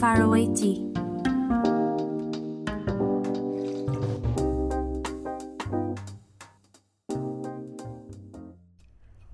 Faraway 0.00 0.48
Tea. 0.54 0.76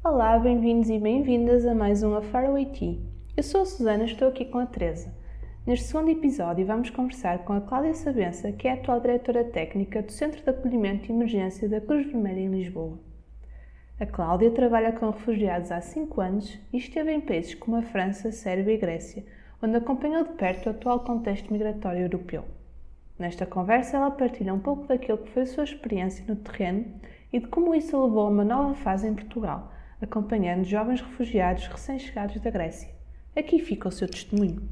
Olá, 0.02 0.37
bem-vindos 0.41 0.91
e 0.91 0.98
bem-vindas 0.98 1.64
a 1.64 1.73
mais 1.73 2.02
um 2.02 2.16
A 2.16 2.23
Faraway 2.23 2.66
Tea. 2.66 2.98
Eu 3.37 3.45
sou 3.45 3.60
a 3.60 3.64
Susana 3.64 4.02
e 4.02 4.06
estou 4.06 4.27
aqui 4.27 4.45
com 4.46 4.59
a 4.59 4.66
Teresa. 4.66 5.14
Neste 5.64 5.87
segundo 5.87 6.10
episódio 6.10 6.66
vamos 6.66 6.91
conversar 6.91 7.45
com 7.45 7.52
a 7.52 7.60
Cláudia 7.60 7.95
Sabença, 7.95 8.51
que 8.51 8.66
é 8.66 8.73
a 8.73 8.74
atual 8.74 8.98
diretora 8.98 9.45
técnica 9.45 10.02
do 10.02 10.10
Centro 10.10 10.42
de 10.42 10.51
Acolhimento 10.51 11.06
e 11.06 11.14
Emergência 11.14 11.69
da 11.69 11.80
Cruz 11.80 12.06
Vermelha 12.06 12.41
em 12.41 12.51
Lisboa. 12.51 12.98
A 14.01 14.05
Cláudia 14.05 14.51
trabalha 14.51 14.91
com 14.91 15.10
refugiados 15.10 15.70
há 15.70 15.80
5 15.80 16.20
anos 16.20 16.59
e 16.73 16.78
esteve 16.78 17.12
em 17.12 17.20
países 17.20 17.55
como 17.55 17.77
a 17.77 17.83
França, 17.83 18.33
Sérvia 18.33 18.74
e 18.74 18.78
Grécia, 18.78 19.24
onde 19.62 19.77
acompanhou 19.77 20.24
de 20.24 20.33
perto 20.34 20.66
o 20.66 20.70
atual 20.70 21.01
contexto 21.01 21.52
migratório 21.52 22.02
europeu. 22.02 22.45
Nesta 23.19 23.46
conversa, 23.46 23.96
ela 23.96 24.10
partilha 24.10 24.52
um 24.52 24.60
pouco 24.60 24.87
daquilo 24.87 25.19
que 25.19 25.30
foi 25.30 25.42
a 25.42 25.46
sua 25.46 25.65
experiência 25.65 26.24
no 26.29 26.37
terreno 26.37 26.84
e 27.32 27.41
de 27.41 27.46
como 27.46 27.74
isso 27.74 27.96
a 27.96 28.05
levou 28.05 28.27
a 28.27 28.30
uma 28.30 28.45
nova 28.45 28.74
fase 28.74 29.06
em 29.06 29.15
Portugal, 29.15 29.73
acompanhando 30.01 30.65
jovens 30.65 31.01
refugiados 31.01 31.66
recém-chegados 31.66 32.41
da 32.41 32.51
Grécia. 32.51 32.95
Aqui 33.34 33.59
fica 33.59 33.88
o 33.88 33.92
seu 33.92 34.09
testemunho. 34.09 34.69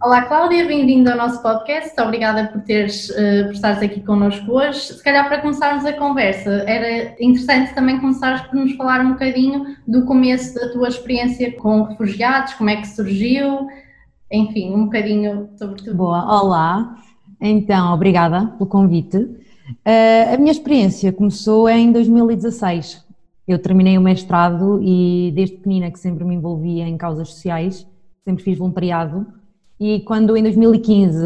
Olá 0.00 0.22
Cláudia, 0.22 0.64
bem-vindo 0.64 1.10
ao 1.10 1.16
nosso 1.16 1.42
podcast. 1.42 2.00
Obrigada 2.00 2.46
por, 2.46 2.60
teres, 2.62 3.10
uh, 3.10 3.46
por 3.46 3.52
estares 3.52 3.82
aqui 3.82 4.00
connosco 4.00 4.52
hoje. 4.52 4.78
Se 4.78 5.02
calhar 5.02 5.26
para 5.26 5.40
começarmos 5.40 5.84
a 5.84 5.92
conversa, 5.92 6.62
era 6.68 7.16
interessante 7.20 7.74
também 7.74 7.98
começares 7.98 8.40
por 8.42 8.54
nos 8.54 8.76
falar 8.76 9.04
um 9.04 9.14
bocadinho 9.14 9.76
do 9.88 10.04
começo 10.04 10.54
da 10.54 10.70
tua 10.70 10.86
experiência 10.86 11.50
com 11.56 11.82
refugiados, 11.82 12.54
como 12.54 12.70
é 12.70 12.76
que 12.76 12.86
surgiu, 12.86 13.66
enfim, 14.30 14.72
um 14.72 14.84
bocadinho 14.84 15.48
sobre 15.58 15.82
tudo. 15.82 15.96
Boa, 15.96 16.42
olá. 16.42 16.94
Então, 17.40 17.92
obrigada 17.92 18.46
pelo 18.56 18.70
convite. 18.70 19.16
Uh, 19.16 20.32
a 20.32 20.36
minha 20.36 20.52
experiência 20.52 21.12
começou 21.12 21.68
em 21.68 21.90
2016. 21.90 23.04
Eu 23.48 23.58
terminei 23.58 23.98
o 23.98 24.00
mestrado 24.00 24.80
e 24.80 25.32
desde 25.34 25.56
pequenina 25.56 25.90
que 25.90 25.98
sempre 25.98 26.24
me 26.24 26.36
envolvia 26.36 26.86
em 26.86 26.96
causas 26.96 27.30
sociais, 27.30 27.84
sempre 28.24 28.44
fiz 28.44 28.56
voluntariado 28.56 29.26
e 29.80 30.00
quando 30.00 30.36
em 30.36 30.42
2015 30.42 31.18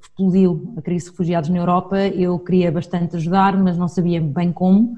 explodiu 0.00 0.74
a 0.76 0.82
crise 0.82 1.06
de 1.06 1.10
refugiados 1.12 1.48
na 1.48 1.58
Europa, 1.58 1.98
eu 1.98 2.38
queria 2.38 2.70
bastante 2.72 3.16
ajudar, 3.16 3.56
mas 3.56 3.78
não 3.78 3.88
sabia 3.88 4.20
bem 4.20 4.52
como. 4.52 4.96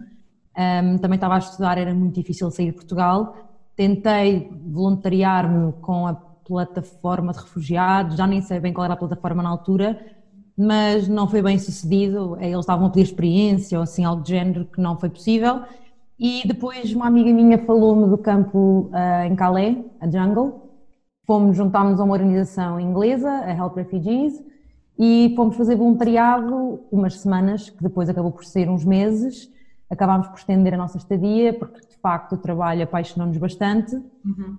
Um, 0.57 0.99
também 0.99 1.17
estava 1.17 1.35
a 1.37 1.39
estudar, 1.39 1.79
era 1.79 1.95
muito 1.95 2.15
difícil 2.15 2.51
sair 2.51 2.67
de 2.67 2.73
Portugal. 2.73 3.35
Tentei 3.77 4.51
voluntariar-me 4.67 5.73
com 5.81 6.07
a 6.07 6.15
plataforma 6.15 7.33
de 7.33 7.39
refugiados, 7.39 8.17
já 8.17 8.27
nem 8.27 8.41
sei 8.41 8.59
bem 8.59 8.73
qual 8.73 8.85
era 8.85 8.95
a 8.95 8.97
plataforma 8.97 9.43
na 9.43 9.49
altura, 9.49 9.99
mas 10.57 11.07
não 11.07 11.29
foi 11.29 11.43
bem 11.43 11.59
sucedido. 11.59 12.37
Eles 12.41 12.59
estavam 12.59 12.87
a 12.87 12.91
pedir 12.91 13.05
experiência 13.05 13.79
ou 13.79 13.85
assim, 13.85 14.05
algo 14.05 14.23
de 14.23 14.31
género 14.31 14.65
que 14.65 14.81
não 14.81 14.99
foi 14.99 15.11
possível. 15.11 15.63
E 16.19 16.43
depois 16.47 16.93
uma 16.93 17.07
amiga 17.07 17.33
minha 17.33 17.59
falou-me 17.65 18.09
do 18.09 18.19
campo 18.19 18.91
uh, 18.93 19.25
em 19.25 19.35
Calais, 19.37 19.79
a 20.01 20.11
Jungle, 20.11 20.70
fomos, 21.31 21.57
juntámos 21.57 22.01
a 22.01 22.03
uma 22.03 22.15
organização 22.15 22.81
inglesa, 22.81 23.31
a 23.31 23.53
Help 23.53 23.77
Refugees, 23.77 24.43
e 24.99 25.33
fomos 25.37 25.55
fazer 25.57 25.77
voluntariado 25.77 26.81
umas 26.91 27.21
semanas, 27.21 27.71
que 27.71 27.81
depois 27.81 28.09
acabou 28.09 28.33
por 28.33 28.45
ser 28.45 28.69
uns 28.69 28.85
meses. 28.85 29.49
Acabámos 29.89 30.27
por 30.27 30.37
estender 30.37 30.75
a 30.75 30.77
nossa 30.77 30.99
estadia, 30.99 31.57
porque 31.57 31.87
de 31.87 31.97
facto 32.03 32.33
o 32.33 32.37
trabalho 32.37 32.83
apaixonou-nos 32.83 33.37
bastante. 33.37 33.95
Uhum. 33.95 34.59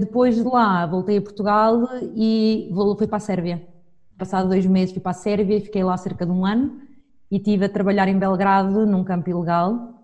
Depois 0.00 0.36
de 0.36 0.44
lá, 0.44 0.86
voltei 0.86 1.18
a 1.18 1.20
Portugal 1.20 1.86
e 2.16 2.72
fui 2.96 3.06
para 3.06 3.18
a 3.18 3.20
Sérvia. 3.20 3.62
Passado 4.16 4.48
dois 4.48 4.64
meses 4.64 4.92
fui 4.92 5.02
para 5.02 5.10
a 5.10 5.14
Sérvia 5.14 5.58
e 5.58 5.60
fiquei 5.60 5.84
lá 5.84 5.94
cerca 5.98 6.24
de 6.24 6.32
um 6.32 6.46
ano 6.46 6.80
e 7.30 7.36
estive 7.36 7.66
a 7.66 7.68
trabalhar 7.68 8.08
em 8.08 8.18
Belgrado, 8.18 8.86
num 8.86 9.04
campo 9.04 9.28
ilegal, 9.28 9.97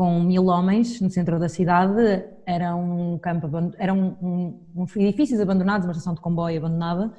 com 0.00 0.18
mil 0.18 0.46
homens 0.46 0.98
no 0.98 1.10
centro 1.10 1.38
da 1.38 1.46
cidade. 1.46 2.24
Era 2.46 2.74
um 2.74 3.18
campo, 3.18 3.46
eram 3.76 4.16
um, 4.22 4.58
um, 4.74 4.86
edifícios 4.96 5.38
abandonados, 5.38 5.86
uma 5.86 5.92
estação 5.92 6.14
de 6.14 6.22
comboio 6.22 6.56
abandonada. 6.56 7.12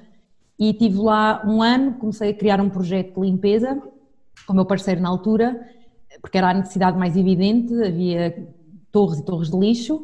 E 0.57 0.73
tive 0.73 0.97
lá 0.97 1.43
um 1.45 1.61
ano, 1.61 1.93
comecei 1.99 2.31
a 2.31 2.33
criar 2.33 2.59
um 2.59 2.71
projeto 2.71 3.21
de 3.21 3.27
limpeza 3.27 3.79
com 4.47 4.53
o 4.53 4.55
meu 4.55 4.65
parceiro 4.65 4.99
na 4.99 5.09
altura, 5.09 5.63
porque 6.21 6.39
era 6.39 6.49
a 6.49 6.53
necessidade 6.55 6.97
mais 6.97 7.15
evidente, 7.15 7.71
havia 7.83 8.49
torres 8.91 9.19
e 9.19 9.25
torres 9.25 9.51
de 9.51 9.59
lixo. 9.59 9.97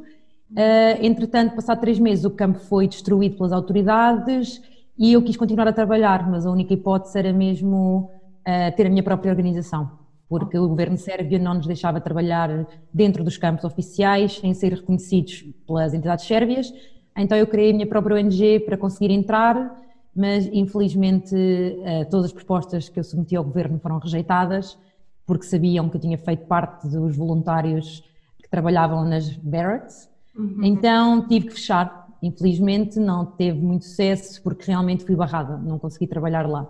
Uh, 0.52 1.02
entretanto, 1.02 1.56
passado 1.56 1.80
três 1.80 1.98
meses, 1.98 2.26
o 2.26 2.30
campo 2.30 2.60
foi 2.60 2.88
destruído 2.88 3.38
pelas 3.38 3.54
autoridades 3.54 4.62
e 4.96 5.14
eu 5.14 5.24
quis 5.24 5.36
continuar 5.36 5.68
a 5.68 5.74
trabalhar, 5.74 6.30
mas 6.30 6.46
a 6.46 6.52
única 6.52 6.76
hipótese 6.76 7.18
era 7.18 7.34
mesmo 7.34 8.12
uh, 8.48 8.76
ter 8.76 8.86
a 8.86 8.90
minha 8.92 9.02
própria 9.02 9.32
organização 9.32 10.06
porque 10.30 10.58
o 10.58 10.68
governo 10.68 10.98
sérvio 10.98 11.40
não 11.40 11.56
nos 11.56 11.68
deixava 11.68 12.02
trabalhar 12.02 12.68
dentro 12.94 13.24
dos 13.24 13.38
campos 13.38 13.64
oficiais 13.64 14.38
sem 14.38 14.54
ser 14.54 14.74
reconhecidos 14.74 15.46
pelas 15.66 15.94
entidades 15.94 16.26
sérvias. 16.26 16.74
Então 17.18 17.38
eu 17.38 17.48
criei 17.48 17.72
a 17.72 17.74
minha 17.74 17.88
própria 17.88 18.18
ONG 18.18 18.60
para 18.60 18.78
conseguir 18.78 19.12
entrar, 19.12 19.76
mas 20.16 20.48
infelizmente 20.52 21.36
eh, 21.36 22.06
todas 22.06 22.28
as 22.28 22.34
propostas 22.34 22.90
que 22.90 23.00
eu 23.00 23.04
submeti 23.04 23.36
ao 23.36 23.44
governo 23.44 23.80
foram 23.80 23.98
rejeitadas, 24.00 24.78
porque 25.26 25.46
sabiam 25.46 25.90
que 25.90 25.98
eu 25.98 26.02
tinha 26.02 26.18
feito 26.18 26.46
parte 26.46 26.88
dos 26.88 27.16
voluntários 27.16 28.04
que 28.42 28.50
trabalhavam 28.50 29.04
nas 29.06 29.30
barracks. 29.38 30.10
Uhum. 30.38 30.64
Então 30.64 31.28
tive 31.28 31.48
que 31.48 31.54
fechar. 31.54 32.08
Infelizmente 32.22 33.00
não 33.00 33.26
teve 33.26 33.60
muito 33.60 33.86
sucesso 33.86 34.42
porque 34.42 34.66
realmente 34.68 35.06
fui 35.06 35.16
barrada, 35.16 35.58
não 35.58 35.80
consegui 35.80 36.08
trabalhar 36.08 36.48
lá. 36.48 36.68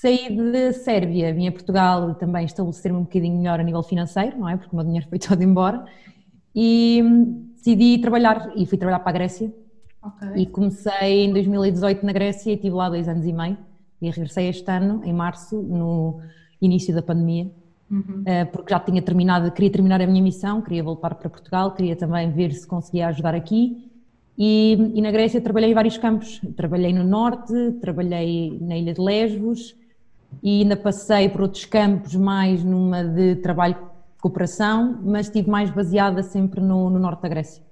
Saí 0.00 0.28
de 0.28 0.72
Sérvia, 0.72 1.32
vim 1.32 1.46
a 1.46 1.52
Portugal 1.52 2.10
e 2.10 2.14
também 2.14 2.44
estabelecer-me 2.44 2.98
um 2.98 3.02
bocadinho 3.02 3.38
melhor 3.38 3.60
a 3.60 3.62
nível 3.62 3.82
financeiro, 3.82 4.38
não 4.38 4.48
é? 4.48 4.56
Porque 4.56 4.72
o 4.72 4.76
meu 4.76 4.84
dinheiro 4.84 5.08
foi 5.08 5.18
todo 5.20 5.42
embora. 5.42 5.84
E 6.54 7.00
hum, 7.02 7.50
decidi 7.54 7.98
trabalhar 7.98 8.52
e 8.56 8.66
fui 8.66 8.76
trabalhar 8.76 8.98
para 9.00 9.10
a 9.10 9.12
Grécia. 9.12 9.52
Okay. 10.02 10.42
E 10.42 10.46
comecei 10.46 11.24
em 11.24 11.32
2018 11.32 12.04
na 12.04 12.12
Grécia 12.12 12.50
e 12.50 12.54
estive 12.54 12.74
lá 12.74 12.88
dois 12.90 13.08
anos 13.08 13.24
e 13.24 13.32
meio. 13.32 13.56
E 14.02 14.10
regressei 14.10 14.48
este 14.48 14.70
ano, 14.70 15.00
em 15.04 15.12
março, 15.12 15.62
no 15.62 16.20
início 16.60 16.94
da 16.94 17.00
pandemia. 17.00 17.50
Uhum. 17.90 18.22
Eh, 18.26 18.44
porque 18.46 18.74
já 18.74 18.80
tinha 18.80 19.00
terminado, 19.00 19.50
queria 19.52 19.70
terminar 19.70 20.02
a 20.02 20.06
minha 20.06 20.22
missão, 20.22 20.60
queria 20.60 20.82
voltar 20.82 21.14
para 21.14 21.30
Portugal, 21.30 21.72
queria 21.72 21.94
também 21.94 22.30
ver 22.30 22.52
se 22.52 22.66
conseguia 22.66 23.08
ajudar 23.08 23.34
aqui. 23.34 23.90
E, 24.36 24.92
e, 24.94 25.00
na 25.00 25.12
Grécia 25.12 25.40
trabalhei 25.40 25.70
em 25.70 25.74
vários 25.74 25.96
campos. 25.96 26.40
Trabalhei 26.56 26.92
no 26.92 27.04
norte, 27.04 27.54
trabalhei 27.80 28.58
na 28.60 28.76
ilha 28.76 28.92
de 28.92 29.00
Lesbos, 29.00 29.74
e 30.42 30.62
ainda 30.62 30.76
passei 30.76 31.28
por 31.28 31.42
outros 31.42 31.64
campos 31.64 32.14
mais 32.14 32.62
numa 32.62 33.04
de 33.04 33.36
trabalho 33.36 33.74
de 33.74 33.80
cooperação, 34.20 35.00
mas 35.04 35.26
estive 35.26 35.50
mais 35.50 35.70
baseada 35.70 36.22
sempre 36.22 36.60
no, 36.60 36.90
no 36.90 36.98
norte 36.98 37.22
da 37.22 37.28
Grécia. 37.28 37.62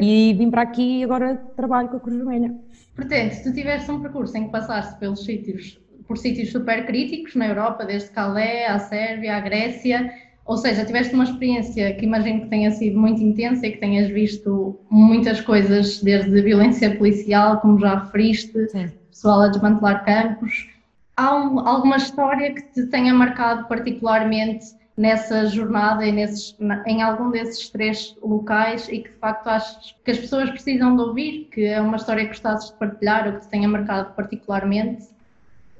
E 0.00 0.34
vim 0.34 0.50
para 0.50 0.62
aqui 0.62 1.00
e 1.00 1.04
agora 1.04 1.36
trabalho 1.56 1.88
com 1.88 1.96
a 1.96 2.00
Cruz 2.00 2.16
Vermelha. 2.16 2.54
Portanto, 2.94 3.42
tu 3.42 3.52
tiveste 3.52 3.90
um 3.90 4.00
percurso 4.00 4.36
em 4.36 4.44
que 4.44 4.50
passaste 4.50 4.98
pelos 4.98 5.24
sítios, 5.24 5.78
por 6.06 6.16
sítios 6.18 6.50
super 6.50 6.86
críticos 6.86 7.34
na 7.34 7.48
Europa, 7.48 7.84
desde 7.84 8.10
Calais 8.10 8.68
à 8.68 8.78
Sérvia, 8.78 9.36
à 9.36 9.40
Grécia, 9.40 10.12
ou 10.44 10.56
seja, 10.56 10.84
tiveste 10.84 11.14
uma 11.14 11.24
experiência 11.24 11.94
que 11.94 12.04
imagino 12.04 12.42
que 12.42 12.48
tenha 12.48 12.70
sido 12.70 12.98
muito 12.98 13.22
intensa 13.22 13.66
e 13.66 13.72
que 13.72 13.78
tenhas 13.78 14.08
visto 14.08 14.78
muitas 14.90 15.40
coisas, 15.40 16.02
desde 16.02 16.42
violência 16.42 16.96
policial, 16.96 17.60
como 17.60 17.78
já 17.78 18.04
referiste, 18.04 18.68
Sim. 18.68 18.90
pessoal 19.10 19.42
a 19.42 19.48
desmantelar 19.48 20.04
campos, 20.04 20.68
há 21.16 21.36
um, 21.36 21.60
alguma 21.60 21.96
história 21.96 22.54
que 22.54 22.62
te 22.62 22.86
tenha 22.86 23.12
marcado 23.12 23.66
particularmente 23.68 24.74
nessa 24.96 25.46
jornada 25.46 26.06
e 26.06 26.12
nesses, 26.12 26.56
em 26.86 27.02
algum 27.02 27.30
desses 27.30 27.68
três 27.70 28.14
locais 28.22 28.88
e 28.88 29.00
que 29.00 29.08
de 29.08 29.16
facto 29.16 29.46
achas 29.46 29.94
que 30.04 30.10
as 30.10 30.18
pessoas 30.18 30.50
precisam 30.50 30.94
de 30.94 31.02
ouvir, 31.02 31.48
que 31.52 31.64
é 31.64 31.80
uma 31.80 31.96
história 31.96 32.24
que 32.24 32.28
gostasses 32.28 32.70
de 32.70 32.76
partilhar 32.76 33.26
ou 33.26 33.34
que 33.34 33.40
te 33.40 33.48
tenha 33.48 33.68
marcado 33.68 34.12
particularmente? 34.14 35.08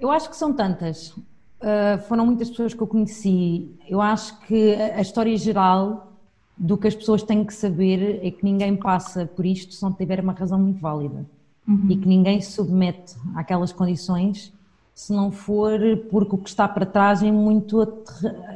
Eu 0.01 0.11
acho 0.11 0.31
que 0.31 0.37
são 0.37 0.53
tantas. 0.53 1.11
Uh, 1.11 1.99
foram 2.09 2.27
muitas 2.27 2.51
pessoas 2.51 2.75
que 2.75 2.81
eu 2.81 2.87
conheci. 2.87 3.71
Eu 3.89 4.01
acho 4.01 4.41
que 4.41 4.75
a 4.75 5.01
história 5.01 5.37
geral 5.37 6.13
do 6.57 6.77
que 6.77 6.89
as 6.89 6.95
pessoas 6.95 7.23
têm 7.23 7.45
que 7.45 7.55
saber 7.55 8.21
é 8.23 8.31
que 8.31 8.45
ninguém 8.45 8.77
passa 8.77 9.27
por 9.27 9.45
isto 9.47 9.73
se 9.75 9.83
não 9.83 9.93
tiver 9.93 10.21
uma 10.21 10.33
razão 10.33 10.59
muito 10.59 10.81
válida. 10.81 11.25
Uhum. 11.69 11.87
E 11.89 11.97
que 11.97 12.09
ninguém 12.09 12.41
se 12.41 12.53
submete 12.53 13.15
àquelas 13.37 13.73
condições 13.73 14.53
se 14.95 15.13
não 15.13 15.31
for 15.31 15.79
porque 16.11 16.35
o 16.35 16.39
que 16.39 16.49
está 16.49 16.69
para 16.69 16.87
trás 16.87 17.23
é 17.23 17.31
muito, 17.31 17.83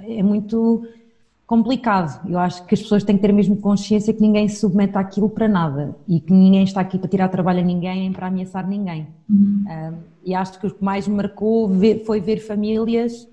é 0.07 0.23
muito 0.23 0.87
complicado. 1.47 2.29
Eu 2.29 2.39
acho 2.39 2.65
que 2.67 2.75
as 2.75 2.83
pessoas 2.83 3.05
têm 3.05 3.17
que 3.17 3.23
ter 3.23 3.33
mesmo 3.33 3.57
consciência 3.57 4.13
que 4.13 4.21
ninguém 4.21 4.49
se 4.49 4.57
submete 4.57 4.99
àquilo 4.99 5.29
para 5.29 5.49
nada 5.49 5.97
e 6.07 6.21
que 6.21 6.33
ninguém 6.33 6.65
está 6.65 6.81
aqui 6.81 6.99
para 6.99 7.09
tirar 7.09 7.29
trabalho 7.29 7.61
a 7.61 7.63
ninguém 7.63 8.13
para 8.13 8.27
ameaçar 8.27 8.67
ninguém. 8.67 9.07
Uhum. 9.29 9.65
Um, 9.67 9.95
e 10.25 10.35
acho 10.35 10.59
que 10.59 10.67
o 10.67 10.75
que 10.75 10.85
mais 10.85 11.07
me 11.07 11.15
marcou 11.15 11.71
foi 12.05 12.21
ver 12.21 12.39
famílias 12.39 13.29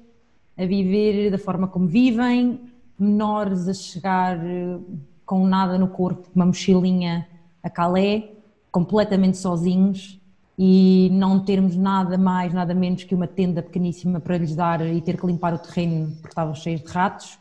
a 0.56 0.66
viver 0.66 1.32
da 1.32 1.38
forma 1.40 1.68
como 1.68 1.88
vivem, 1.88 2.60
menores 3.00 3.68
a 3.68 3.74
chegar 3.74 4.38
eh, 4.38 4.78
com 5.26 5.48
nada 5.48 5.80
no 5.80 5.88
corpo, 5.88 6.30
uma 6.36 6.46
mochilinha 6.46 7.28
a 7.64 7.70
Calais, 7.70 8.26
completamente 8.72 9.38
sozinhos 9.38 10.22
e 10.58 11.10
não 11.12 11.40
termos 11.40 11.76
nada 11.76 12.18
mais, 12.18 12.54
nada 12.54 12.74
menos 12.74 13.04
que 13.04 13.16
uma 13.16 13.28
tenda 13.28 13.62
pequeníssima 13.62 14.20
para 14.20 14.38
lhes 14.38 14.56
dar 14.56 14.86
e 14.86 15.02
ter 15.02 15.20
que 15.20 15.26
limpar 15.26 15.54
o 15.54 15.58
terreno 15.58 16.12
porque 16.14 16.30
estavam 16.30 16.54
cheios 16.54 16.82
de 16.82 16.88
ratos 16.88 17.38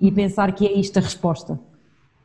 e 0.00 0.10
pensar 0.10 0.52
que 0.52 0.66
é 0.66 0.72
isto 0.72 0.98
a 0.98 1.02
resposta. 1.02 1.58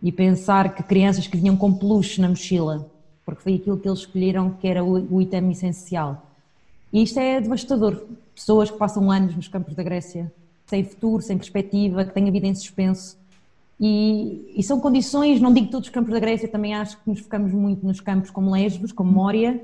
E 0.02 0.12
pensar 0.12 0.74
que 0.74 0.82
crianças 0.82 1.28
que 1.28 1.36
vinham 1.36 1.58
com 1.58 1.74
peluche 1.74 2.22
na 2.22 2.30
mochila, 2.30 2.90
porque 3.26 3.44
foi 3.44 3.56
aquilo 3.56 3.78
que 3.78 3.88
eles 3.88 4.00
escolheram 4.00 4.52
que 4.52 4.66
era 4.66 4.84
o, 4.84 5.22
item 5.22 5.52
essencial. 5.52 6.26
E 6.92 7.04
isto 7.04 7.20
é 7.20 7.42
devastador. 7.42 8.06
Pessoas 8.34 8.72
que 8.72 8.78
passam 8.78 9.12
anos 9.12 9.36
nos 9.36 9.50
campos 9.50 9.76
da 9.76 9.84
Grécia, 9.84 10.32
sem 10.66 10.86
futuro, 10.86 11.22
sem 11.22 11.38
perspectiva, 11.38 12.06
que 12.06 12.14
têm 12.14 12.30
a 12.30 12.32
vida 12.32 12.48
em 12.48 12.56
suspenso. 12.56 13.18
E, 13.78 14.54
e, 14.56 14.64
são 14.64 14.80
condições, 14.80 15.40
não 15.42 15.54
digo 15.54 15.70
todos 15.70 15.88
os 15.88 15.94
campos 15.94 16.14
da 16.14 16.20
Grécia, 16.20 16.48
também 16.48 16.74
acho 16.74 16.98
que 16.98 17.10
nos 17.10 17.20
focamos 17.20 17.52
muito 17.52 17.86
nos 17.86 18.00
campos 18.00 18.30
como 18.30 18.52
Lesbos, 18.52 18.92
como 18.92 19.12
Mória, 19.12 19.62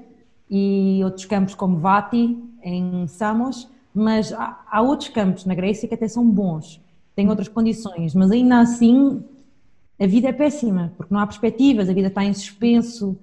e 0.49 1.01
outros 1.03 1.25
campos 1.25 1.55
como 1.55 1.77
Vati, 1.77 2.37
em 2.61 3.07
Samos, 3.07 3.67
mas 3.93 4.33
há, 4.33 4.63
há, 4.69 4.81
outros 4.81 5.09
campos 5.09 5.45
na 5.45 5.55
Grécia 5.55 5.87
que 5.87 5.95
até 5.95 6.07
são 6.07 6.29
bons, 6.29 6.81
têm 7.15 7.29
outras 7.29 7.47
condições, 7.47 8.13
mas 8.13 8.31
ainda 8.31 8.59
assim 8.59 9.23
a 9.99 10.05
vida 10.05 10.27
é 10.27 10.33
péssima, 10.33 10.91
porque 10.97 11.13
não 11.13 11.21
há 11.21 11.27
perspectivas, 11.27 11.89
a 11.89 11.93
vida 11.93 12.09
está 12.09 12.23
em 12.23 12.33
suspenso, 12.33 13.17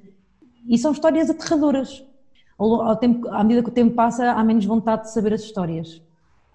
e 0.67 0.79
são 0.79 0.93
histórias 0.93 1.29
aterradoras. 1.29 2.03
Ao, 2.59 2.83
ao 2.83 2.97
tempo, 2.97 3.29
à 3.29 3.43
medida 3.43 3.63
que 3.63 3.69
o 3.69 3.73
tempo 3.73 3.95
passa, 3.95 4.33
há 4.33 4.45
menos 4.45 4.65
vontade 4.65 5.03
de 5.03 5.13
saber 5.13 5.35
as 5.35 5.43
histórias, 5.43 6.01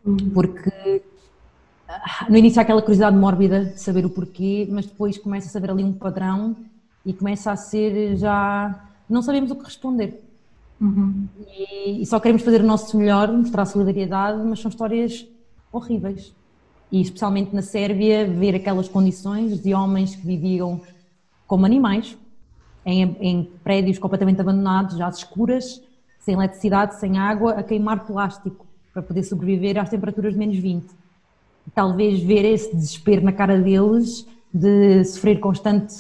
uhum. 0.06 0.18
porque 0.34 1.04
ah, 1.88 2.28
no 2.30 2.38
início 2.38 2.60
há 2.60 2.64
aquela 2.64 2.82
curiosidade 2.82 3.16
mórbida 3.16 3.66
de 3.66 3.80
saber 3.80 4.06
o 4.06 4.10
porquê, 4.10 4.68
mas 4.72 4.86
depois 4.86 5.18
começa 5.18 5.48
a 5.48 5.52
saber 5.52 5.70
ali 5.70 5.84
um 5.84 5.94
padrão 5.94 6.56
e 7.06 7.14
começa 7.14 7.52
a 7.52 7.56
ser 7.56 8.16
já. 8.18 8.88
não 9.10 9.22
sabemos 9.22 9.52
o 9.52 9.56
que 9.56 9.66
responder. 9.66 10.27
Uhum. 10.80 11.28
E, 11.48 12.02
e, 12.02 12.06
só 12.06 12.20
queremos 12.20 12.44
fazer 12.44 12.62
o 12.62 12.66
nosso 12.66 12.98
melhor, 12.98 13.32
mostrar 13.32 13.66
solidariedade, 13.66 14.44
mas 14.44 14.60
são 14.60 14.70
histórias 14.70 15.28
horríveis. 15.72 16.36
E 16.92 17.02
especialmente 17.02 17.54
na 17.54 17.62
Sérvia, 17.62 18.28
ver 18.28 18.56
aquelas 18.56 18.88
condições 18.88 19.62
de 19.62 19.74
homens 19.74 20.16
que 20.16 20.26
viviam 20.26 20.82
como 21.48 21.66
animais, 21.66 22.18
em, 22.86 23.18
em 23.20 23.52
prédios 23.64 23.98
completamente 23.98 24.40
abandonados, 24.40 25.00
às 25.02 25.18
escuras, 25.18 25.82
sem 26.20 26.36
eletricidade, 26.36 27.00
sem 27.00 27.18
água, 27.18 27.54
a 27.54 27.64
queimar 27.64 28.06
plástico 28.06 28.66
para 28.94 29.02
poder 29.02 29.24
sobreviver 29.24 29.80
às 29.80 29.90
temperaturas 29.90 30.34
de 30.34 30.40
menos 30.40 30.58
20. 30.58 30.88
talvez 31.76 32.22
ver 32.22 32.46
esse 32.46 32.76
desespero 32.76 33.22
na 33.22 33.32
cara 33.32 33.60
deles 33.60 34.26
de 34.54 35.04
sofrer 35.04 35.40
constante 35.40 35.94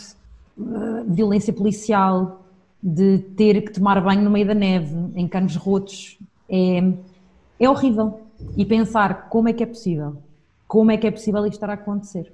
uh, 0.58 1.04
violência 1.06 1.54
policial, 1.54 2.47
de 2.82 3.20
ter 3.36 3.62
que 3.62 3.74
tomar 3.74 4.02
banho 4.02 4.22
no 4.22 4.30
meio 4.30 4.46
da 4.46 4.54
neve, 4.54 4.96
em 5.16 5.28
canos 5.28 5.56
rotos, 5.56 6.18
é, 6.50 6.94
é 7.60 7.70
horrível. 7.70 8.22
E 8.56 8.64
pensar 8.64 9.30
como 9.30 9.50
é 9.50 9.54
que 9.54 9.64
é 9.64 9.66
possível, 9.66 10.18
como 10.68 10.92
é 10.92 10.98
que 10.98 11.08
é 11.08 11.12
possível 11.12 11.44
isto 11.46 11.54
estar 11.54 11.70
a 11.70 11.74
acontecer. 11.74 12.32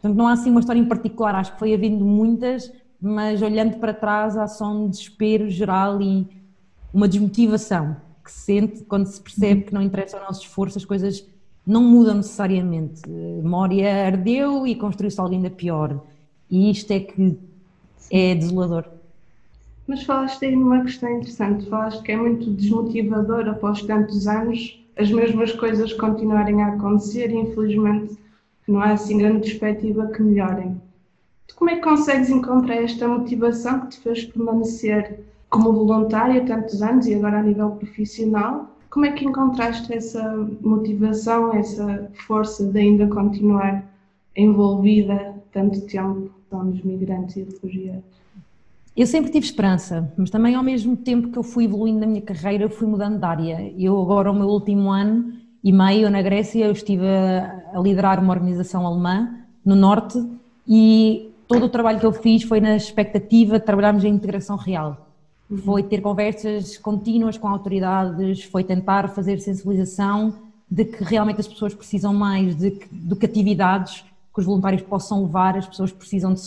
Portanto, 0.00 0.16
não 0.16 0.26
há 0.26 0.32
assim 0.32 0.50
uma 0.50 0.60
história 0.60 0.80
em 0.80 0.88
particular, 0.88 1.34
acho 1.34 1.52
que 1.52 1.58
foi 1.58 1.74
havendo 1.74 2.04
muitas, 2.04 2.72
mas 3.00 3.42
olhando 3.42 3.78
para 3.78 3.92
trás 3.92 4.36
há 4.36 4.46
só 4.46 4.72
um 4.72 4.88
desespero 4.88 5.50
geral 5.50 6.00
e 6.00 6.26
uma 6.92 7.06
desmotivação 7.06 7.96
que 8.24 8.30
se 8.32 8.40
sente 8.40 8.84
quando 8.84 9.06
se 9.06 9.20
percebe 9.20 9.62
que 9.62 9.74
não 9.74 9.82
interessa 9.82 10.18
ao 10.18 10.24
nosso 10.24 10.42
esforço, 10.42 10.78
as 10.78 10.84
coisas 10.84 11.26
não 11.66 11.82
mudam 11.82 12.16
necessariamente. 12.16 13.02
Moria 13.42 14.06
ardeu 14.06 14.66
e 14.66 14.74
construiu-se 14.74 15.20
algo 15.20 15.34
ainda 15.34 15.50
pior. 15.50 16.00
E 16.50 16.70
isto 16.70 16.90
é 16.92 17.00
que 17.00 17.38
é 18.10 18.34
desolador. 18.34 18.99
Mas 19.90 20.04
falaste 20.04 20.44
aí 20.44 20.54
numa 20.54 20.84
questão 20.84 21.10
interessante, 21.10 21.68
falaste 21.68 22.04
que 22.04 22.12
é 22.12 22.16
muito 22.16 22.48
desmotivador 22.52 23.48
após 23.48 23.82
tantos 23.82 24.28
anos 24.28 24.80
as 24.96 25.10
mesmas 25.10 25.50
coisas 25.50 25.92
continuarem 25.94 26.62
a 26.62 26.68
acontecer 26.68 27.28
e 27.32 27.38
infelizmente 27.38 28.16
não 28.68 28.80
há 28.80 28.92
assim 28.92 29.18
grande 29.18 29.40
perspectiva 29.40 30.06
que 30.06 30.22
melhorem. 30.22 30.80
Tu 31.48 31.56
como 31.56 31.70
é 31.70 31.74
que 31.74 31.82
consegues 31.82 32.30
encontrar 32.30 32.76
esta 32.76 33.08
motivação 33.08 33.80
que 33.80 33.88
te 33.88 33.98
fez 33.98 34.24
permanecer 34.26 35.24
como 35.48 35.72
voluntária 35.72 36.46
tantos 36.46 36.80
anos 36.82 37.08
e 37.08 37.16
agora 37.16 37.40
a 37.40 37.42
nível 37.42 37.70
profissional? 37.70 38.72
Como 38.90 39.06
é 39.06 39.10
que 39.10 39.24
encontraste 39.24 39.92
essa 39.92 40.22
motivação, 40.60 41.52
essa 41.52 42.08
força 42.28 42.64
de 42.64 42.78
ainda 42.78 43.08
continuar 43.08 43.84
envolvida 44.36 45.34
tanto 45.50 45.80
tempo 45.80 46.30
com 46.48 46.58
os 46.58 46.80
migrantes 46.84 47.38
e 47.38 47.42
refugiados? 47.42 48.20
Eu 48.96 49.06
sempre 49.06 49.30
tive 49.30 49.46
esperança, 49.46 50.12
mas 50.16 50.30
também 50.30 50.54
ao 50.54 50.62
mesmo 50.62 50.96
tempo 50.96 51.28
que 51.28 51.38
eu 51.38 51.42
fui 51.42 51.64
evoluindo 51.64 52.00
na 52.00 52.06
minha 52.06 52.22
carreira, 52.22 52.64
eu 52.64 52.70
fui 52.70 52.86
mudando 52.86 53.18
de 53.18 53.24
área. 53.24 53.72
Eu 53.78 54.00
agora, 54.00 54.30
o 54.30 54.34
meu 54.34 54.48
último 54.48 54.90
ano 54.90 55.32
e 55.62 55.72
meio 55.72 56.10
na 56.10 56.20
Grécia, 56.20 56.66
eu 56.66 56.72
estive 56.72 57.06
a, 57.06 57.62
a 57.74 57.80
liderar 57.80 58.18
uma 58.18 58.32
organização 58.32 58.86
alemã 58.86 59.44
no 59.64 59.76
Norte 59.76 60.18
e 60.66 61.30
todo 61.46 61.66
o 61.66 61.68
trabalho 61.68 62.00
que 62.00 62.06
eu 62.06 62.12
fiz 62.12 62.42
foi 62.42 62.60
na 62.60 62.76
expectativa 62.76 63.58
de 63.58 63.64
trabalharmos 63.64 64.04
em 64.04 64.08
integração 64.08 64.56
real. 64.56 65.06
Uhum. 65.48 65.58
Foi 65.58 65.82
ter 65.82 66.00
conversas 66.00 66.76
contínuas 66.76 67.38
com 67.38 67.48
autoridades, 67.48 68.44
foi 68.44 68.64
tentar 68.64 69.08
fazer 69.08 69.38
sensibilização 69.40 70.34
de 70.70 70.84
que 70.84 71.02
realmente 71.02 71.40
as 71.40 71.48
pessoas 71.48 71.74
precisam 71.74 72.14
mais 72.14 72.56
de, 72.56 72.78
de 72.90 73.16
que 73.16 73.26
atividades 73.26 74.04
que 74.32 74.40
os 74.40 74.46
voluntários 74.46 74.82
possam 74.82 75.22
levar, 75.22 75.56
as 75.56 75.66
pessoas 75.66 75.90
precisam 75.90 76.32
de 76.32 76.40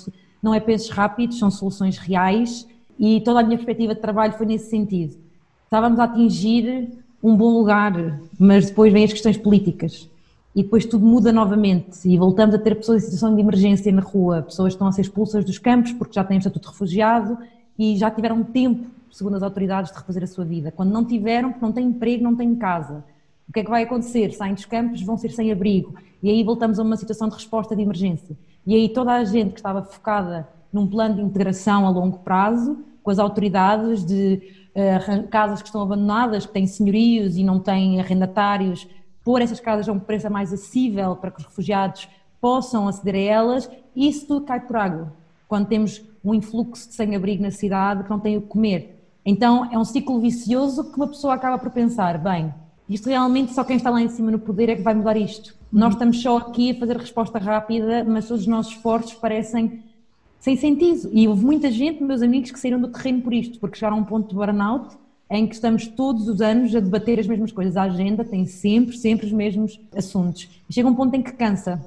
não 0.44 0.54
é 0.54 0.60
pensos 0.60 0.90
rápidos, 0.90 1.40
são 1.40 1.50
soluções 1.50 1.98
reais 1.98 2.68
e 3.00 3.22
toda 3.22 3.40
a 3.40 3.44
minha 3.44 3.58
perspectiva 3.58 3.96
de 3.96 4.02
trabalho 4.02 4.34
foi 4.34 4.46
nesse 4.46 4.70
sentido. 4.70 5.16
Estávamos 5.64 5.98
a 6.00 6.04
atingir 6.04 6.92
um 7.24 7.36
bom 7.36 7.58
lugar, 7.58 8.20
mas 8.38 8.66
depois 8.66 8.92
vêm 8.92 9.06
as 9.06 9.14
questões 9.14 9.38
políticas 9.38 10.10
e 10.54 10.62
depois 10.62 10.86
tudo 10.86 11.06
muda 11.06 11.32
novamente 11.32 12.08
e 12.08 12.18
voltamos 12.18 12.54
a 12.54 12.60
ter 12.60 12.76
pessoas 12.76 13.02
em 13.02 13.06
situação 13.06 13.34
de 13.34 13.42
emergência 13.42 13.92
na 13.92 14.02
rua, 14.02 14.42
pessoas 14.42 14.74
que 14.74 14.76
estão 14.76 14.88
a 14.88 14.92
ser 14.92 15.02
expulsas 15.02 15.46
dos 15.46 15.58
campos 15.58 15.94
porque 15.94 16.14
já 16.14 16.24
têm 16.24 16.38
estatuto 16.38 16.68
de 16.68 16.74
refugiado 16.74 17.38
e 17.80 17.96
já 17.96 18.12
tiveram 18.12 18.44
tempo, 18.44 18.86
segundo 19.12 19.36
as 19.36 19.44
autoridades, 19.44 19.92
de 19.92 19.98
refazer 19.98 20.24
a 20.24 20.28
sua 20.28 20.44
vida. 20.44 20.72
Quando 20.72 20.92
não 20.92 21.06
tiveram, 21.06 21.52
porque 21.52 21.66
não 21.66 21.72
têm 21.72 21.88
emprego, 21.88 22.24
não 22.24 22.36
têm 22.36 22.54
casa. 22.56 23.04
O 23.48 23.54
que 23.54 23.62
é 23.62 23.64
que 23.64 23.70
vai 23.70 23.84
acontecer? 23.84 24.32
Saem 24.34 24.54
dos 24.54 24.66
campos, 24.66 25.02
vão 25.02 25.18
ser 25.18 25.32
sem 25.32 25.52
abrigo. 25.52 25.96
E 26.22 26.30
aí 26.30 26.44
voltamos 26.44 26.80
a 26.80 26.84
uma 26.84 26.98
situação 26.98 27.28
de 27.30 27.36
resposta 27.36 27.76
de 27.76 27.82
emergência. 27.82 28.38
E 28.66 28.76
aí 28.76 28.90
toda 28.90 29.14
a 29.14 29.24
gente 29.24 29.52
que 29.52 29.60
estava 29.60 29.84
focada 29.84 30.48
num 30.72 30.88
plano 30.88 31.16
de 31.16 31.22
integração 31.22 31.86
a 31.86 31.90
longo 31.90 32.20
prazo, 32.20 32.78
com 33.04 33.12
as 33.12 33.20
autoridades 33.20 34.06
de 34.06 34.42
uh, 34.76 35.28
casas 35.28 35.62
que 35.62 35.68
estão 35.68 35.82
abandonadas, 35.82 36.46
que 36.46 36.54
têm 36.54 36.66
senhorios 36.66 37.38
e 37.38 37.44
não 37.44 37.60
têm 37.60 38.00
arrendatários, 38.00 38.88
pôr 39.24 39.42
essas 39.42 39.60
casas 39.60 39.88
a 39.88 39.92
um 39.92 40.00
preço 40.00 40.30
mais 40.32 40.54
acessível 40.54 41.16
para 41.16 41.32
que 41.32 41.40
os 41.40 41.46
refugiados 41.46 42.08
possam 42.42 42.88
aceder 42.88 43.16
a 43.16 43.20
elas, 43.20 43.70
isso 43.96 44.28
tudo 44.28 44.46
cai 44.46 44.60
por 44.60 44.76
água. 44.76 45.14
Quando 45.48 45.68
temos 45.68 46.02
um 46.24 46.34
influxo 46.34 46.90
de 46.90 46.96
sem-abrigo 46.96 47.44
na 47.44 47.52
cidade 47.52 48.04
que 48.04 48.10
não 48.10 48.20
tem 48.20 48.38
o 48.38 48.42
que 48.42 48.48
comer. 48.48 49.02
Então 49.26 49.70
é 49.72 49.78
um 49.78 49.86
ciclo 49.86 50.20
vicioso 50.20 50.92
que 50.92 50.98
uma 50.98 51.08
pessoa 51.08 51.34
acaba 51.34 51.58
por 51.58 51.72
pensar, 51.72 52.18
bem, 52.18 52.54
isto 52.90 53.08
realmente 53.08 53.54
só 53.54 53.64
quem 53.64 53.78
está 53.78 53.90
lá 53.90 54.02
em 54.02 54.10
cima 54.10 54.32
no 54.32 54.40
poder 54.40 54.70
é 54.70 54.76
que 54.76 54.82
vai 54.82 54.94
mudar 54.94 55.16
isto. 55.16 55.56
Nós 55.74 55.94
estamos 55.94 56.22
só 56.22 56.38
aqui 56.38 56.70
a 56.70 56.76
fazer 56.76 56.96
resposta 56.98 57.40
rápida, 57.40 58.04
mas 58.04 58.28
todos 58.28 58.44
os 58.44 58.48
nossos 58.48 58.74
esforços 58.74 59.16
parecem 59.16 59.82
sem 60.40 60.56
sentido. 60.56 61.10
E 61.12 61.28
houve 61.28 61.44
muita 61.44 61.72
gente, 61.72 62.04
meus 62.04 62.22
amigos, 62.22 62.52
que 62.52 62.60
saíram 62.60 62.80
do 62.80 62.90
terreno 62.90 63.24
por 63.24 63.34
isto, 63.34 63.60
porque 63.60 63.80
chegaram 63.80 63.98
a 63.98 64.00
um 64.00 64.04
ponto 64.04 64.30
de 64.30 64.36
burnout 64.36 64.96
em 65.32 65.48
que 65.48 65.56
estamos 65.56 65.88
todos 65.88 66.28
os 66.28 66.42
anos 66.42 66.76
a 66.76 66.80
debater 66.80 67.20
as 67.20 67.26
mesmas 67.26 67.52
coisas. 67.52 67.76
A 67.76 67.84
agenda 67.84 68.24
tem 68.24 68.46
sempre, 68.46 68.96
sempre 68.96 69.26
os 69.26 69.32
mesmos 69.32 69.82
assuntos. 69.96 70.48
Chega 70.70 70.88
um 70.88 70.94
ponto 70.94 71.16
em 71.16 71.24
que 71.24 71.32
cansa 71.32 71.84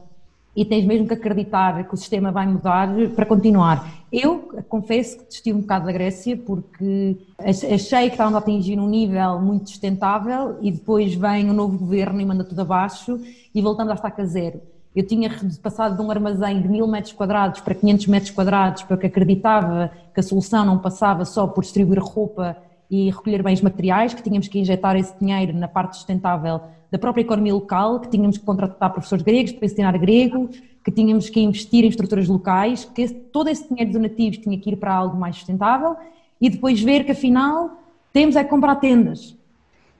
e 0.57 0.65
tens 0.65 0.87
mesmo 0.87 1.07
que 1.07 1.13
acreditar 1.13 1.87
que 1.87 1.93
o 1.93 1.97
sistema 1.97 2.33
vai 2.33 2.47
mudar 2.47 2.89
para 3.15 3.27
continuar. 3.27 4.07
Eu 4.11 4.49
confesso 4.69 5.19
que 5.19 5.25
desisti 5.25 5.53
um 5.53 5.61
bocado 5.61 5.85
da 5.85 5.93
Grécia 5.93 6.35
porque 6.35 7.19
achei 7.39 8.07
que 8.09 8.15
estávamos 8.15 8.37
a 8.37 8.39
atingir 8.39 8.81
um 8.81 8.89
nível 8.89 9.39
muito 9.39 9.69
sustentável 9.69 10.57
e 10.63 10.73
depois 10.73 11.15
vem 11.15 11.49
o 11.49 11.51
um 11.51 11.53
novo 11.53 11.77
governo 11.77 12.21
e 12.21 12.25
manda 12.25 12.43
tudo 12.43 12.63
abaixo 12.63 13.21
e 13.55 13.61
voltamos 13.61 13.93
à 13.93 13.95
estaca 13.97 14.25
zero. 14.25 14.63
Eu 14.95 15.07
tinha 15.07 15.31
passado 15.63 15.95
de 15.95 16.03
um 16.03 16.11
armazém 16.11 16.63
de 16.63 16.69
mil 16.69 16.87
metros 16.87 17.13
quadrados 17.13 17.61
para 17.61 17.75
500 17.75 18.07
metros 18.07 18.31
quadrados 18.31 18.83
porque 18.85 19.09
acreditava 19.09 19.91
que 20.15 20.21
a 20.21 20.23
solução 20.23 20.65
não 20.65 20.79
passava 20.79 21.27
só 21.27 21.47
por 21.47 21.63
distribuir 21.63 22.03
roupa 22.03 22.57
e 22.91 23.11
recolher 23.11 23.43
bens 23.43 23.61
materiais, 23.61 24.15
que 24.15 24.23
tínhamos 24.23 24.49
que 24.49 24.59
injetar 24.59 24.97
esse 24.97 25.13
dinheiro 25.19 25.53
na 25.53 25.69
parte 25.69 25.97
sustentável 25.97 26.63
da 26.91 26.99
própria 26.99 27.23
economia 27.23 27.55
local, 27.55 28.01
que 28.01 28.09
tínhamos 28.09 28.39
que 28.39 28.45
contratar 28.45 28.93
professores 28.93 29.25
gregos 29.25 29.53
para 29.53 29.67
ensinar 29.67 29.99
grego, 29.99 30.49
que 30.85 30.91
tínhamos 30.91 31.29
que 31.29 31.41
investir 31.41 31.85
em 31.85 31.89
estruturas 31.89 32.29
locais, 32.29 32.85
que 32.85 33.03
esse, 33.03 33.15
todo 33.15 33.49
esse 33.49 33.69
dinheiro 33.69 33.91
dos 33.91 34.01
donativos 34.01 34.39
tinha 34.39 34.59
que 34.59 34.71
ir 34.71 34.77
para 34.77 34.95
algo 34.95 35.17
mais 35.17 35.37
sustentável 35.37 35.97
e 36.41 36.49
depois 36.49 36.81
ver 36.81 37.05
que 37.05 37.13
afinal 37.13 37.83
temos 38.13 38.37
é 38.37 38.45
que 38.45 38.51
comprar 38.51 38.77
tendas, 38.77 39.37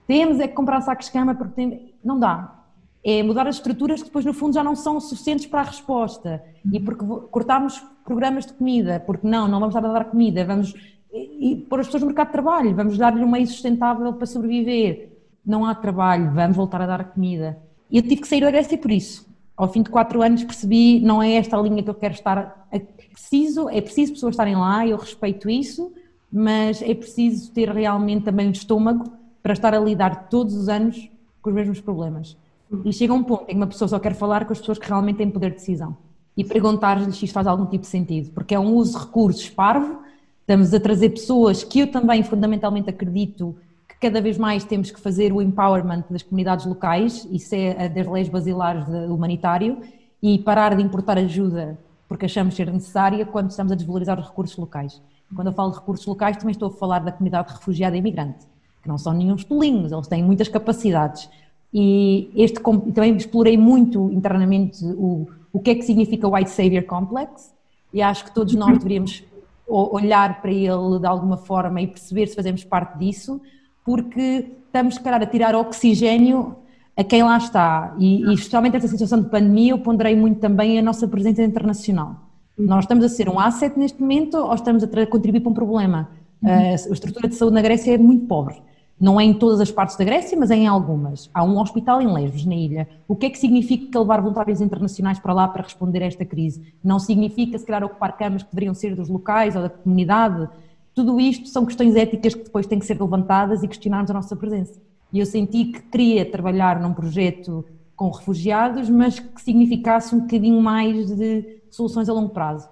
temos 0.07 0.39
é 0.39 0.47
que 0.47 0.53
comprar 0.53 0.81
sacos 0.81 1.07
de 1.07 1.11
cama 1.11 1.35
porque 1.35 1.53
tem... 1.53 1.93
não 2.03 2.17
dá. 2.17 2.63
é 3.03 3.21
mudar 3.21 3.47
as 3.47 3.55
estruturas 3.55 4.01
que 4.01 4.07
depois 4.07 4.23
no 4.23 4.33
fundo 4.33 4.53
já 4.53 4.63
não 4.63 4.75
são 4.75 4.99
suficientes 4.99 5.45
para 5.45 5.61
a 5.61 5.65
resposta 5.65 6.41
e 6.71 6.79
porque 6.79 7.03
cortámos 7.29 7.83
programas 8.05 8.45
de 8.45 8.53
comida, 8.53 9.03
porque 9.05 9.27
não, 9.27 9.47
não 9.47 9.59
vamos 9.59 9.75
estar 9.75 9.87
a 9.87 9.91
dar 9.91 10.05
comida, 10.05 10.45
vamos 10.45 10.73
e, 11.13 11.55
pôr 11.69 11.79
as 11.79 11.87
pessoas 11.87 12.01
no 12.01 12.07
mercado 12.07 12.27
de 12.27 12.33
trabalho, 12.33 12.75
vamos 12.75 12.97
dar-lhe 12.97 13.23
um 13.23 13.29
meio 13.29 13.47
sustentável 13.47 14.13
para 14.13 14.25
sobreviver. 14.25 15.16
Não 15.47 15.65
há 15.65 15.73
trabalho, 15.73 16.33
vamos 16.33 16.57
voltar 16.57 16.81
a 16.81 16.85
dar 16.85 17.05
comida. 17.05 17.57
E 17.89 17.95
eu 17.95 18.03
tive 18.03 18.17
que 18.17 18.27
sair 18.27 18.41
da 18.41 18.51
Grécia 18.51 18.77
por 18.77 18.91
isso. 18.91 19.25
Ao 19.55 19.71
fim 19.71 19.81
de 19.81 19.89
quatro 19.89 20.21
anos 20.21 20.43
percebi, 20.43 20.99
não 20.99 21.23
é 21.23 21.35
esta 21.35 21.57
a 21.57 21.61
linha 21.61 21.81
que 21.81 21.89
eu 21.89 21.95
quero 21.95 22.13
estar. 22.13 22.67
É 22.69 22.79
preciso, 22.79 23.69
é 23.69 23.79
preciso 23.79 24.11
pessoas 24.11 24.33
estarem 24.33 24.57
lá, 24.57 24.85
eu 24.85 24.97
respeito 24.97 25.49
isso, 25.49 25.93
mas 26.29 26.81
é 26.81 26.93
preciso 26.93 27.51
ter 27.53 27.69
realmente 27.69 28.25
também 28.25 28.47
um 28.49 28.51
estômago 28.51 29.09
para 29.41 29.53
estar 29.53 29.73
a 29.73 29.79
lidar 29.79 30.27
todos 30.27 30.53
os 30.53 30.67
anos 30.67 31.09
com 31.41 31.49
os 31.49 31.55
mesmos 31.55 31.79
problemas. 31.79 32.35
E 32.83 32.91
chega 32.91 33.13
um 33.13 33.23
ponto 33.23 33.43
em 33.43 33.53
que 33.53 33.55
uma 33.55 33.67
pessoa 33.67 33.87
só 33.87 33.97
quer 33.97 34.13
falar 34.13 34.45
com 34.45 34.51
as 34.51 34.59
pessoas 34.59 34.77
que 34.77 34.87
realmente 34.87 35.15
têm 35.15 35.31
poder 35.31 35.51
de 35.51 35.55
decisão 35.55 35.95
e 36.35 36.43
perguntar-lhes 36.43 37.15
se 37.15 37.25
isto 37.25 37.33
faz 37.33 37.47
algum 37.47 37.65
tipo 37.65 37.83
de 37.83 37.87
sentido, 37.87 38.31
porque 38.31 38.53
é 38.53 38.59
um 38.59 38.73
uso 38.73 38.99
de 38.99 39.05
recursos 39.05 39.49
parvo, 39.49 40.01
estamos 40.41 40.73
a 40.73 40.79
trazer 40.79 41.09
pessoas 41.09 41.63
que 41.63 41.79
eu 41.79 41.87
também 41.87 42.21
fundamentalmente 42.21 42.89
acredito 42.89 43.55
cada 43.99 44.21
vez 44.21 44.37
mais 44.37 44.63
temos 44.63 44.91
que 44.91 44.99
fazer 44.99 45.33
o 45.33 45.41
empowerment 45.41 46.03
das 46.09 46.23
comunidades 46.23 46.65
locais, 46.65 47.27
isso 47.31 47.55
é 47.55 47.89
das 47.89 48.07
leis 48.07 48.29
basilares 48.29 48.85
do 48.85 49.15
humanitário, 49.15 49.81
e 50.21 50.39
parar 50.39 50.75
de 50.75 50.83
importar 50.83 51.17
ajuda 51.17 51.77
porque 52.07 52.25
achamos 52.25 52.55
ser 52.55 52.71
necessária 52.71 53.25
quando 53.25 53.49
estamos 53.49 53.71
a 53.71 53.75
desvalorizar 53.75 54.19
os 54.19 54.27
recursos 54.27 54.55
locais. 54.57 55.01
Quando 55.35 55.47
eu 55.47 55.53
falo 55.53 55.71
de 55.71 55.77
recursos 55.77 56.05
locais, 56.05 56.37
também 56.37 56.51
estou 56.51 56.69
a 56.69 56.71
falar 56.71 56.99
da 56.99 57.11
comunidade 57.11 57.51
refugiada 57.51 57.95
e 57.95 57.99
imigrante, 57.99 58.45
que 58.81 58.87
não 58.87 58.97
são 58.97 59.13
nenhum 59.13 59.35
tolinhos, 59.35 59.91
eles 59.91 60.07
têm 60.07 60.23
muitas 60.23 60.47
capacidades. 60.47 61.29
E 61.73 62.31
este 62.33 62.61
também 62.61 63.15
explorei 63.15 63.57
muito 63.57 64.09
internamente 64.11 64.85
o, 64.85 65.27
o 65.51 65.59
que 65.59 65.71
é 65.71 65.75
que 65.75 65.81
significa 65.81 66.29
White 66.29 66.49
Savior 66.49 66.83
Complex, 66.83 67.53
e 67.93 68.01
acho 68.01 68.23
que 68.23 68.33
todos 68.33 68.55
nós 68.55 68.77
deveríamos 68.77 69.23
olhar 69.67 70.41
para 70.41 70.51
ele 70.51 70.99
de 70.99 71.05
alguma 71.05 71.35
forma 71.35 71.81
e 71.81 71.87
perceber 71.87 72.27
se 72.27 72.35
fazemos 72.35 72.63
parte 72.63 72.97
disso, 72.97 73.41
porque 73.87 74.45
estamos, 74.65 74.95
se 74.95 74.99
calhar, 74.99 75.21
a 75.21 75.25
tirar 75.25 75.55
oxigênio 75.55 76.57
a 76.97 77.05
quem 77.05 77.23
lá 77.23 77.37
está. 77.37 77.95
E, 77.97 78.21
e 78.25 78.33
especialmente 78.33 78.75
esta 78.75 78.89
situação 78.89 79.21
de 79.21 79.29
pandemia, 79.29 79.71
eu 79.71 79.79
ponderei 79.79 80.13
muito 80.13 80.41
também 80.41 80.77
a 80.77 80.81
nossa 80.81 81.07
presença 81.07 81.41
internacional. 81.41 82.17
Nós 82.57 82.83
estamos 82.83 83.05
a 83.05 83.07
ser 83.07 83.29
um 83.29 83.39
asset 83.39 83.79
neste 83.79 84.01
momento 84.01 84.35
ou 84.35 84.53
estamos 84.53 84.83
a 84.83 85.05
contribuir 85.05 85.39
para 85.39 85.51
um 85.51 85.53
problema? 85.53 86.09
Uhum. 86.43 86.49
A 86.51 86.73
estrutura 86.73 87.29
de 87.29 87.35
saúde 87.35 87.55
na 87.55 87.61
Grécia 87.61 87.93
é 87.93 87.97
muito 87.97 88.25
pobre. 88.25 88.61
Não 88.99 89.21
é 89.21 89.23
em 89.23 89.33
todas 89.33 89.61
as 89.61 89.71
partes 89.71 89.95
da 89.95 90.03
Grécia, 90.03 90.37
mas 90.37 90.51
é 90.51 90.55
em 90.55 90.67
algumas. 90.67 91.29
Há 91.33 91.45
um 91.45 91.57
hospital 91.59 92.01
em 92.01 92.11
Lesbos, 92.11 92.45
na 92.45 92.55
ilha. 92.55 92.89
O 93.07 93.15
que 93.15 93.27
é 93.27 93.29
que 93.29 93.37
significa 93.37 93.99
levar 93.99 94.19
voluntários 94.19 94.59
internacionais 94.59 95.17
para 95.17 95.31
lá 95.31 95.47
para 95.47 95.63
responder 95.63 96.03
a 96.03 96.07
esta 96.07 96.25
crise? 96.25 96.73
Não 96.83 96.99
significa, 96.99 97.57
se 97.57 97.65
calhar, 97.65 97.85
ocupar 97.85 98.17
camas 98.17 98.43
que 98.43 98.49
deveriam 98.49 98.73
ser 98.73 98.95
dos 98.95 99.07
locais 99.07 99.55
ou 99.55 99.61
da 99.61 99.69
comunidade. 99.69 100.49
Tudo 100.97 101.19
isto 101.19 101.47
são 101.47 101.63
questões 101.63 101.95
éticas 101.95 102.33
que 102.33 102.45
depois 102.45 102.65
têm 102.65 102.79
que 102.79 102.85
ser 102.87 102.99
levantadas 102.99 103.61
e 103.61 103.67
questionarmos 103.67 104.09
a 104.09 104.15
nossa 104.15 104.35
presença. 104.35 104.81
E 105.13 105.19
eu 105.19 105.27
senti 105.27 105.65
que 105.65 105.79
queria 105.79 106.25
trabalhar 106.25 106.81
num 106.81 106.91
projeto 106.91 107.63
com 107.95 108.09
refugiados, 108.09 108.89
mas 108.89 109.19
que 109.19 109.39
significasse 109.39 110.15
um 110.15 110.21
bocadinho 110.21 110.59
mais 110.59 111.15
de 111.15 111.59
soluções 111.69 112.09
a 112.09 112.13
longo 112.13 112.29
prazo. 112.29 112.67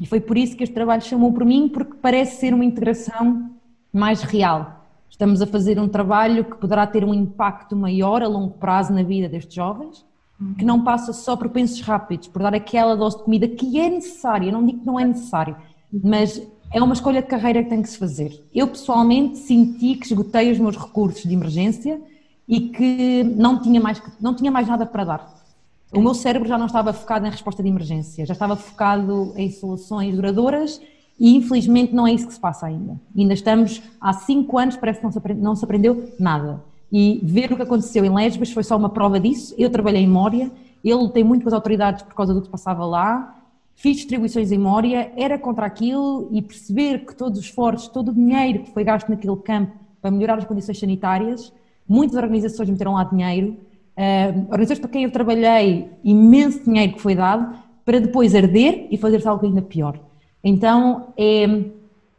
E 0.00 0.04
foi 0.04 0.18
por 0.18 0.36
isso 0.36 0.56
que 0.56 0.64
este 0.64 0.74
trabalho 0.74 1.00
chamou 1.00 1.32
por 1.32 1.44
mim, 1.44 1.68
porque 1.68 1.94
parece 2.02 2.40
ser 2.40 2.52
uma 2.52 2.64
integração 2.64 3.48
mais 3.92 4.22
real. 4.22 4.84
Estamos 5.08 5.40
a 5.40 5.46
fazer 5.46 5.78
um 5.78 5.86
trabalho 5.86 6.44
que 6.46 6.56
poderá 6.56 6.88
ter 6.88 7.04
um 7.04 7.14
impacto 7.14 7.76
maior 7.76 8.20
a 8.20 8.26
longo 8.26 8.54
prazo 8.54 8.92
na 8.92 9.04
vida 9.04 9.28
destes 9.28 9.54
jovens, 9.54 10.04
que 10.58 10.64
não 10.64 10.82
passa 10.82 11.12
só 11.12 11.36
por 11.36 11.48
pensos 11.50 11.80
rápidos, 11.82 12.26
por 12.26 12.42
dar 12.42 12.52
aquela 12.52 12.96
dose 12.96 13.18
de 13.18 13.22
comida 13.22 13.46
que 13.46 13.78
é 13.78 13.88
necessária, 13.88 14.50
não 14.50 14.66
digo 14.66 14.80
que 14.80 14.86
não 14.86 14.98
é 14.98 15.04
necessário, 15.04 15.56
mas 15.92 16.44
é 16.72 16.82
uma 16.82 16.94
escolha 16.94 17.20
de 17.20 17.28
carreira 17.28 17.62
que 17.62 17.68
tem 17.68 17.82
que 17.82 17.88
se 17.88 17.98
fazer. 17.98 18.44
Eu 18.54 18.68
pessoalmente 18.68 19.38
senti 19.38 19.96
que 19.96 20.06
esgotei 20.06 20.52
os 20.52 20.58
meus 20.58 20.76
recursos 20.76 21.22
de 21.22 21.34
emergência 21.34 22.00
e 22.46 22.60
que 22.60 23.24
não 23.24 23.60
tinha 23.60 23.80
mais, 23.80 24.00
não 24.20 24.34
tinha 24.34 24.50
mais 24.50 24.68
nada 24.68 24.86
para 24.86 25.04
dar. 25.04 25.40
O 25.92 26.00
meu 26.00 26.14
cérebro 26.14 26.48
já 26.48 26.56
não 26.56 26.66
estava 26.66 26.92
focado 26.92 27.26
em 27.26 27.30
resposta 27.30 27.62
de 27.62 27.68
emergência, 27.68 28.24
já 28.24 28.32
estava 28.32 28.54
focado 28.54 29.32
em 29.36 29.50
soluções 29.50 30.14
duradouras 30.14 30.80
e 31.18 31.36
infelizmente 31.36 31.92
não 31.92 32.06
é 32.06 32.12
isso 32.12 32.28
que 32.28 32.34
se 32.34 32.40
passa 32.40 32.66
ainda. 32.66 33.00
Ainda 33.16 33.34
estamos 33.34 33.82
há 34.00 34.12
cinco 34.12 34.56
anos, 34.56 34.76
parece 34.76 35.00
que 35.00 35.04
não 35.04 35.12
se, 35.12 35.18
aprendeu, 35.18 35.42
não 35.42 35.56
se 35.56 35.64
aprendeu 35.64 36.12
nada. 36.18 36.62
E 36.92 37.20
ver 37.24 37.52
o 37.52 37.56
que 37.56 37.62
aconteceu 37.62 38.04
em 38.04 38.14
Lesbos 38.14 38.52
foi 38.52 38.62
só 38.62 38.76
uma 38.76 38.88
prova 38.88 39.18
disso. 39.18 39.54
Eu 39.58 39.70
trabalhei 39.70 40.02
em 40.02 40.08
Mória, 40.08 40.50
ele 40.82 41.08
tem 41.08 41.24
muito 41.24 41.42
com 41.42 41.48
as 41.48 41.54
autoridades 41.54 42.02
por 42.02 42.14
causa 42.14 42.32
do 42.32 42.40
que 42.40 42.48
passava 42.48 42.84
lá, 42.86 43.39
fiz 43.80 43.96
distribuições 43.96 44.52
em 44.52 44.58
Mória, 44.58 45.10
era 45.16 45.38
contra 45.38 45.64
aquilo 45.64 46.28
e 46.30 46.42
perceber 46.42 47.06
que 47.06 47.14
todos 47.14 47.38
os 47.38 47.46
esforços, 47.46 47.88
todo 47.88 48.10
o 48.10 48.14
dinheiro 48.14 48.62
que 48.64 48.70
foi 48.72 48.84
gasto 48.84 49.08
naquele 49.08 49.36
campo 49.36 49.72
para 50.02 50.10
melhorar 50.10 50.36
as 50.36 50.44
condições 50.44 50.78
sanitárias, 50.78 51.50
muitas 51.88 52.14
organizações 52.14 52.68
meteram 52.68 52.92
lá 52.92 53.04
dinheiro, 53.04 53.56
uh, 53.96 54.40
organizações 54.50 54.80
para 54.80 54.90
quem 54.90 55.04
eu 55.04 55.10
trabalhei, 55.10 55.88
imenso 56.04 56.62
dinheiro 56.62 56.92
que 56.92 57.00
foi 57.00 57.14
dado, 57.14 57.56
para 57.82 57.98
depois 57.98 58.34
arder 58.34 58.86
e 58.90 58.98
fazer-se 58.98 59.26
algo 59.26 59.46
ainda 59.46 59.62
pior. 59.62 59.98
Então, 60.44 61.14
é 61.16 61.46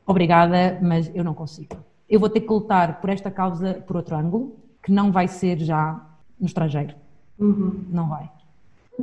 obrigada, 0.04 0.80
mas 0.82 1.12
eu 1.14 1.24
não 1.24 1.36
consigo. 1.36 1.78
Eu 2.10 2.20
vou 2.20 2.28
ter 2.28 2.42
que 2.42 2.52
lutar 2.52 3.00
por 3.00 3.12
esta 3.12 3.30
causa 3.30 3.76
por 3.86 3.98
outro 3.98 4.16
ângulo, 4.16 4.56
que 4.82 4.92
não 4.92 5.12
vai 5.12 5.28
ser 5.28 5.60
já 5.60 6.04
no 6.40 6.48
estrangeiro. 6.48 6.96
Uhum. 7.38 7.84
Não 7.88 8.10
vai. 8.10 8.28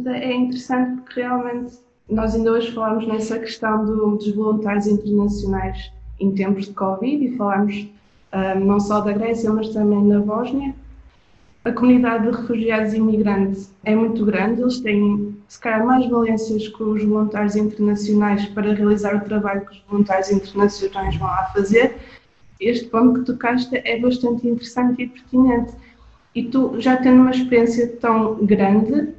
É 0.07 0.35
interessante 0.35 1.03
porque 1.03 1.21
realmente 1.21 1.88
nós 2.09 2.35
ainda 2.35 2.53
hoje 2.53 2.73
falámos 2.73 3.07
nessa 3.07 3.39
questão 3.39 3.85
do, 3.85 4.17
dos 4.17 4.33
voluntários 4.33 4.87
internacionais 4.87 5.93
em 6.19 6.33
tempos 6.33 6.67
de 6.67 6.73
Covid 6.73 7.25
e 7.25 7.37
falámos 7.37 7.87
um, 8.33 8.65
não 8.65 8.81
só 8.81 9.01
da 9.01 9.13
Grécia, 9.13 9.53
mas 9.53 9.69
também 9.71 10.03
na 10.05 10.21
Bósnia. 10.21 10.75
A 11.65 11.73
comunidade 11.73 12.31
de 12.31 12.37
refugiados 12.37 12.95
e 12.95 12.97
imigrantes 12.97 13.75
é 13.85 13.95
muito 13.95 14.25
grande, 14.25 14.63
eles 14.63 14.81
têm, 14.81 15.37
se 15.49 15.61
calhar, 15.61 15.85
mais 15.85 16.09
valências 16.09 16.69
que 16.69 16.83
os 16.83 17.05
voluntários 17.05 17.57
internacionais 17.57 18.47
para 18.47 18.73
realizar 18.73 19.17
o 19.17 19.21
trabalho 19.21 19.67
que 19.67 19.73
os 19.73 19.85
voluntários 19.89 20.31
internacionais 20.31 21.17
vão 21.17 21.29
lá 21.29 21.51
fazer. 21.53 21.97
Este 22.59 22.87
ponto 22.87 23.21
que 23.21 23.27
tocaste 23.27 23.77
é 23.85 24.01
bastante 24.01 24.49
interessante 24.49 25.03
e 25.03 25.09
pertinente. 25.09 25.73
E 26.35 26.45
tu, 26.45 26.81
já 26.81 26.97
tendo 26.97 27.21
uma 27.21 27.31
experiência 27.31 27.87
tão 28.01 28.37
grande, 28.47 29.13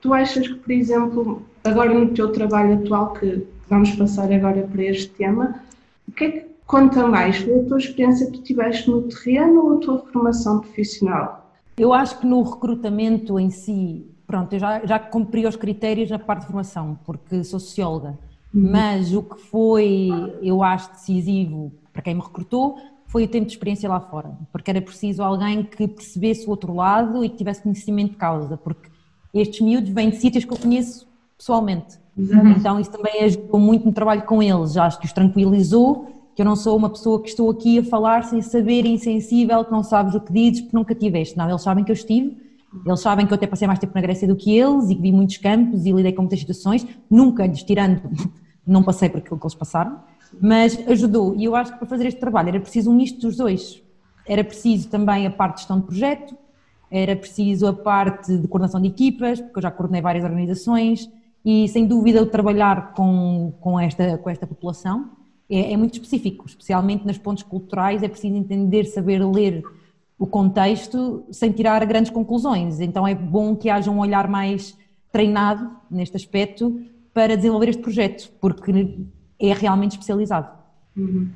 tu 0.00 0.14
achas 0.14 0.46
que, 0.46 0.54
por 0.54 0.70
exemplo, 0.70 1.42
agora 1.68 1.92
no 1.92 2.08
teu 2.12 2.32
trabalho 2.32 2.74
atual, 2.74 3.12
que 3.12 3.46
vamos 3.68 3.92
passar 3.92 4.32
agora 4.32 4.62
para 4.62 4.82
este 4.82 5.08
tema, 5.10 5.60
o 6.08 6.12
que 6.12 6.24
é 6.24 6.30
que 6.30 6.46
conta 6.66 7.06
mais? 7.06 7.38
Foi 7.38 7.60
a 7.60 7.64
tua 7.64 7.78
experiência 7.78 8.26
que 8.26 8.32
tu 8.38 8.42
tiveste 8.42 8.90
no 8.90 9.02
terreno 9.02 9.64
ou 9.64 9.76
a 9.76 9.80
tua 9.80 9.98
formação 9.98 10.60
profissional? 10.60 11.50
Eu 11.76 11.92
acho 11.92 12.18
que 12.18 12.26
no 12.26 12.42
recrutamento 12.42 13.38
em 13.38 13.50
si, 13.50 14.04
pronto, 14.26 14.52
eu 14.52 14.58
já, 14.58 14.84
já 14.84 14.98
cumpri 14.98 15.46
os 15.46 15.56
critérios 15.56 16.10
na 16.10 16.18
parte 16.18 16.40
de 16.40 16.46
formação, 16.48 16.98
porque 17.04 17.44
sou 17.44 17.60
socióloga, 17.60 18.18
uhum. 18.52 18.70
mas 18.72 19.14
o 19.14 19.22
que 19.22 19.40
foi, 19.42 20.10
eu 20.42 20.62
acho, 20.62 20.90
decisivo 20.90 21.72
para 21.92 22.02
quem 22.02 22.14
me 22.14 22.20
recrutou 22.20 22.76
foi 23.06 23.24
o 23.24 23.28
tempo 23.28 23.46
de 23.46 23.52
experiência 23.52 23.88
lá 23.88 24.00
fora, 24.00 24.30
porque 24.52 24.70
era 24.70 24.82
preciso 24.82 25.22
alguém 25.22 25.62
que 25.62 25.88
percebesse 25.88 26.46
o 26.46 26.50
outro 26.50 26.74
lado 26.74 27.24
e 27.24 27.28
que 27.28 27.36
tivesse 27.36 27.62
conhecimento 27.62 28.10
de 28.10 28.16
causa, 28.16 28.56
porque 28.56 28.88
estes 29.32 29.60
miúdos 29.60 29.90
vêm 29.90 30.10
de 30.10 30.16
sítios 30.16 30.44
que 30.44 30.52
eu 30.52 30.58
conheço 30.58 31.07
pessoalmente. 31.38 31.96
Uhum. 32.16 32.50
Então 32.50 32.80
isso 32.80 32.90
também 32.90 33.22
ajudou 33.22 33.60
muito 33.60 33.86
no 33.86 33.92
trabalho 33.92 34.22
com 34.22 34.42
eles, 34.42 34.76
acho 34.76 34.98
que 34.98 35.06
os 35.06 35.12
tranquilizou, 35.12 36.08
que 36.34 36.42
eu 36.42 36.46
não 36.46 36.56
sou 36.56 36.76
uma 36.76 36.90
pessoa 36.90 37.22
que 37.22 37.28
estou 37.28 37.48
aqui 37.50 37.78
a 37.78 37.84
falar 37.84 38.24
sem 38.24 38.42
saber, 38.42 38.84
insensível, 38.84 39.64
que 39.64 39.70
não 39.70 39.84
sabes 39.84 40.14
o 40.14 40.20
que 40.20 40.32
dizes 40.32 40.60
porque 40.62 40.76
nunca 40.76 40.94
tiveste. 40.94 41.36
Não, 41.36 41.48
eles 41.48 41.62
sabem 41.62 41.84
que 41.84 41.92
eu 41.92 41.94
estive, 41.94 42.36
eles 42.84 43.00
sabem 43.00 43.26
que 43.26 43.32
eu 43.32 43.36
até 43.36 43.46
passei 43.46 43.66
mais 43.66 43.78
tempo 43.78 43.92
na 43.94 44.00
Grécia 44.00 44.26
do 44.26 44.36
que 44.36 44.56
eles 44.56 44.90
e 44.90 44.94
que 44.94 45.00
vi 45.00 45.12
muitos 45.12 45.36
campos 45.38 45.86
e 45.86 45.92
lidei 45.92 46.12
com 46.12 46.22
muitas 46.22 46.40
situações, 46.40 46.86
nunca 47.08 47.46
lhes 47.46 47.62
tirando, 47.62 48.02
não 48.66 48.82
passei 48.82 49.08
por 49.08 49.18
aquilo 49.18 49.38
que 49.38 49.46
eles 49.46 49.54
passaram, 49.54 50.00
mas 50.40 50.78
ajudou. 50.88 51.34
E 51.36 51.44
eu 51.44 51.54
acho 51.54 51.72
que 51.72 51.78
para 51.78 51.88
fazer 51.88 52.06
este 52.06 52.20
trabalho 52.20 52.48
era 52.48 52.60
preciso 52.60 52.90
um 52.90 52.94
misto 52.94 53.20
dos 53.20 53.36
dois. 53.36 53.82
Era 54.26 54.44
preciso 54.44 54.88
também 54.88 55.26
a 55.26 55.30
parte 55.30 55.54
de 55.54 55.60
gestão 55.60 55.80
de 55.80 55.86
projeto, 55.86 56.36
era 56.90 57.14
preciso 57.16 57.66
a 57.66 57.72
parte 57.72 58.36
de 58.36 58.48
coordenação 58.48 58.80
de 58.80 58.88
equipas, 58.88 59.40
porque 59.40 59.58
eu 59.58 59.62
já 59.62 59.70
coordenei 59.70 60.02
várias 60.02 60.24
organizações, 60.24 61.10
e 61.44 61.68
sem 61.68 61.86
dúvida 61.86 62.22
o 62.22 62.26
trabalhar 62.26 62.92
com, 62.94 63.52
com, 63.60 63.78
esta, 63.78 64.18
com 64.18 64.28
esta 64.28 64.46
população 64.46 65.10
é, 65.48 65.72
é, 65.72 65.76
muito 65.76 65.94
específico, 65.94 66.46
especialmente 66.46 67.06
nos 67.06 67.18
pontos 67.18 67.42
culturais 67.42 68.02
é 68.02 68.08
preciso 68.08 68.36
entender, 68.36 68.84
saber 68.84 69.24
ler 69.24 69.62
o 70.18 70.26
contexto 70.26 71.24
sem 71.30 71.52
tirar 71.52 71.84
grandes 71.86 72.10
conclusões, 72.10 72.80
então 72.80 73.06
é 73.06 73.14
bom 73.14 73.56
que 73.56 73.70
haja 73.70 73.90
um 73.90 74.00
olhar 74.00 74.28
mais 74.28 74.76
treinado 75.12 75.70
neste 75.90 76.16
aspecto 76.16 76.80
para 77.14 77.36
desenvolver 77.36 77.70
este 77.70 77.82
projeto, 77.82 78.30
porque 78.40 78.98
é 79.38 79.52
realmente 79.52 79.92
especializado. 79.92 80.50
Uhum. 80.96 81.28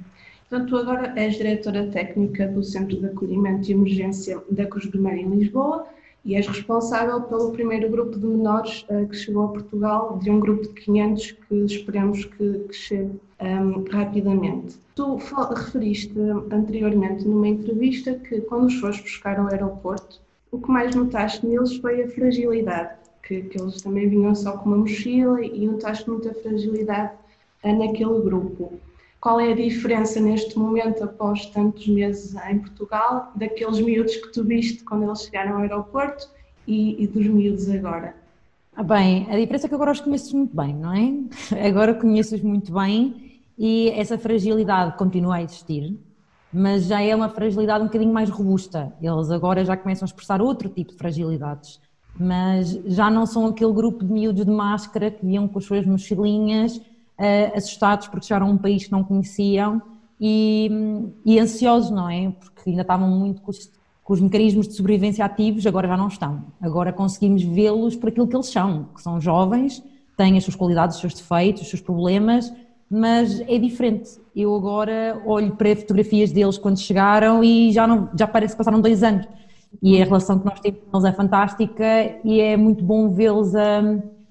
Então, 0.47 0.67
tu 0.67 0.77
agora 0.77 1.15
és 1.17 1.37
diretora 1.37 1.87
técnica 1.87 2.47
do 2.47 2.63
Centro 2.63 2.99
de 2.99 3.07
Acolhimento 3.07 3.71
e 3.71 3.73
Emergência 3.73 4.43
da 4.51 4.67
Cruz 4.67 4.85
Vermelha 4.85 5.23
em 5.23 5.31
Lisboa 5.31 5.87
e 6.25 6.37
és 6.37 6.47
responsável 6.47 7.21
pelo 7.23 7.50
primeiro 7.50 7.91
grupo 7.91 8.19
de 8.19 8.26
menores 8.26 8.87
uh, 8.88 9.07
que 9.09 9.17
chegou 9.17 9.47
a 9.47 9.49
Portugal, 9.49 10.19
de 10.23 10.31
um 10.31 10.38
grupo 10.38 10.62
de 10.62 10.69
500 10.69 11.33
que 11.33 11.55
esperamos 11.64 12.25
que, 12.25 12.59
que 12.69 12.75
chegue 12.75 13.21
um, 13.41 13.85
rapidamente. 13.91 14.79
Tu 14.95 15.19
referiste 15.57 16.14
anteriormente 16.52 17.26
numa 17.26 17.49
entrevista 17.49 18.14
que 18.14 18.41
quando 18.43 18.67
os 18.67 18.75
foste 18.75 19.02
buscar 19.02 19.38
ao 19.38 19.49
aeroporto, 19.49 20.21
o 20.50 20.61
que 20.61 20.71
mais 20.71 20.95
notaste 20.95 21.45
neles 21.45 21.76
foi 21.79 22.02
a 22.02 22.09
fragilidade, 22.09 22.91
que, 23.23 23.43
que 23.43 23.61
eles 23.61 23.83
também 23.83 24.09
vinham 24.09 24.35
só 24.35 24.52
com 24.59 24.69
uma 24.69 24.79
mochila 24.79 25.45
e 25.45 25.67
notaste 25.67 26.09
muita 26.09 26.33
fragilidade 26.35 27.12
uh, 27.64 27.79
naquele 27.79 28.21
grupo. 28.21 28.79
Qual 29.23 29.38
é 29.38 29.52
a 29.52 29.55
diferença 29.55 30.19
neste 30.19 30.59
momento, 30.59 31.05
após 31.05 31.47
tantos 31.47 31.87
meses 31.87 32.35
em 32.50 32.59
Portugal, 32.59 33.31
daqueles 33.37 33.79
miúdos 33.79 34.17
que 34.17 34.33
tu 34.33 34.43
viste 34.43 34.83
quando 34.83 35.05
eles 35.05 35.23
chegaram 35.23 35.52
ao 35.52 35.59
aeroporto 35.61 36.29
e, 36.67 37.00
e 37.00 37.07
dos 37.07 37.29
miúdos 37.29 37.71
agora? 37.71 38.17
Ah, 38.75 38.83
bem, 38.83 39.29
a 39.31 39.38
diferença 39.38 39.67
é 39.67 39.69
que 39.69 39.76
agora 39.76 39.93
os 39.93 40.00
conheces 40.00 40.33
muito 40.33 40.57
bem, 40.57 40.75
não 40.75 40.93
é? 40.93 41.14
Agora 41.69 41.95
conheces 41.95 42.43
muito 42.43 42.73
bem 42.73 43.41
e 43.57 43.91
essa 43.91 44.19
fragilidade 44.19 44.99
continua 44.99 45.37
a 45.37 45.43
existir, 45.43 45.97
mas 46.52 46.87
já 46.87 47.00
é 47.00 47.14
uma 47.14 47.29
fragilidade 47.29 47.85
um 47.85 47.87
bocadinho 47.87 48.12
mais 48.12 48.29
robusta. 48.29 48.93
Eles 49.00 49.31
agora 49.31 49.64
já 49.64 49.76
começam 49.76 50.05
a 50.05 50.09
expressar 50.09 50.43
outro 50.43 50.69
tipo 50.69 50.91
de 50.91 50.99
fragilidades, 50.99 51.81
mas 52.19 52.73
já 52.87 53.09
não 53.09 53.25
são 53.25 53.47
aquele 53.47 53.73
grupo 53.73 54.05
de 54.05 54.12
miúdos 54.12 54.45
de 54.45 54.50
máscara 54.50 55.12
que 55.12 55.25
iam 55.25 55.47
com 55.47 55.61
as 55.61 55.64
suas 55.64 55.87
mochilinhas 55.87 56.81
uh, 57.23 57.57
assustados 57.57 58.09
porque 58.09 58.26
chegaram 58.26 58.49
a 58.49 58.50
um 58.50 58.59
país 58.59 58.85
que 58.87 58.93
não 58.93 59.05
conheciam 59.05 59.81
e, 60.21 60.71
e 61.25 61.38
ansiosos, 61.38 61.91
não 61.91 62.11
é? 62.11 62.33
Porque 62.38 62.71
ainda 62.71 62.83
estavam 62.83 63.09
muito 63.09 63.41
com 63.43 63.50
os, 63.50 63.71
com 64.02 64.12
os, 64.12 64.21
mecanismos 64.21 64.67
de 64.69 64.75
sobrevivência 64.75 65.25
ativos, 65.25 65.67
agora 65.67 65.88
já 65.88 65.97
não 65.97 66.09
estão. 66.09 66.45
Agora 66.61 66.93
conseguimos 66.93 67.43
vê-los 67.43 67.97
por 67.97 68.09
aquilo 68.09 68.26
que 68.26 68.37
eles 68.37 68.49
são, 68.49 68.88
que 68.95 69.00
são 69.00 69.21
jovens, 69.21 69.83
têm 70.17 70.37
as 70.37 70.45
suas 70.45 70.57
qualidades, 70.57 70.97
os 70.97 71.00
seus 71.00 71.14
defeitos, 71.14 71.62
os 71.62 71.69
seus 71.69 71.81
problemas, 71.81 72.52
mas 72.91 73.41
é 73.41 73.59
diferente. 73.59 74.11
Eu 74.35 74.55
agora 74.55 75.21
olho 75.25 75.57
para 75.57 75.75
fotografias 75.75 76.31
deles 76.31 76.59
quando 76.59 76.79
chegaram 76.79 77.43
e 77.43 77.73
já, 77.73 77.87
não, 77.87 78.11
já 78.17 78.26
parece 78.26 78.55
que 78.55 78.59
passaram 78.59 78.81
dois 78.81 79.02
anos. 79.02 79.26
E 79.83 80.00
a 80.00 80.05
relação 80.05 80.38
que 80.38 80.45
nós 80.45 80.61
temos 80.61 80.81
com 80.91 80.99
eles 80.99 81.09
é 81.09 81.12
fantástica 81.12 81.85
e 82.23 82.41
é 82.41 82.57
muito 82.57 82.85
bom 82.85 83.11
vê-los 83.11 83.57
a, 83.57 83.81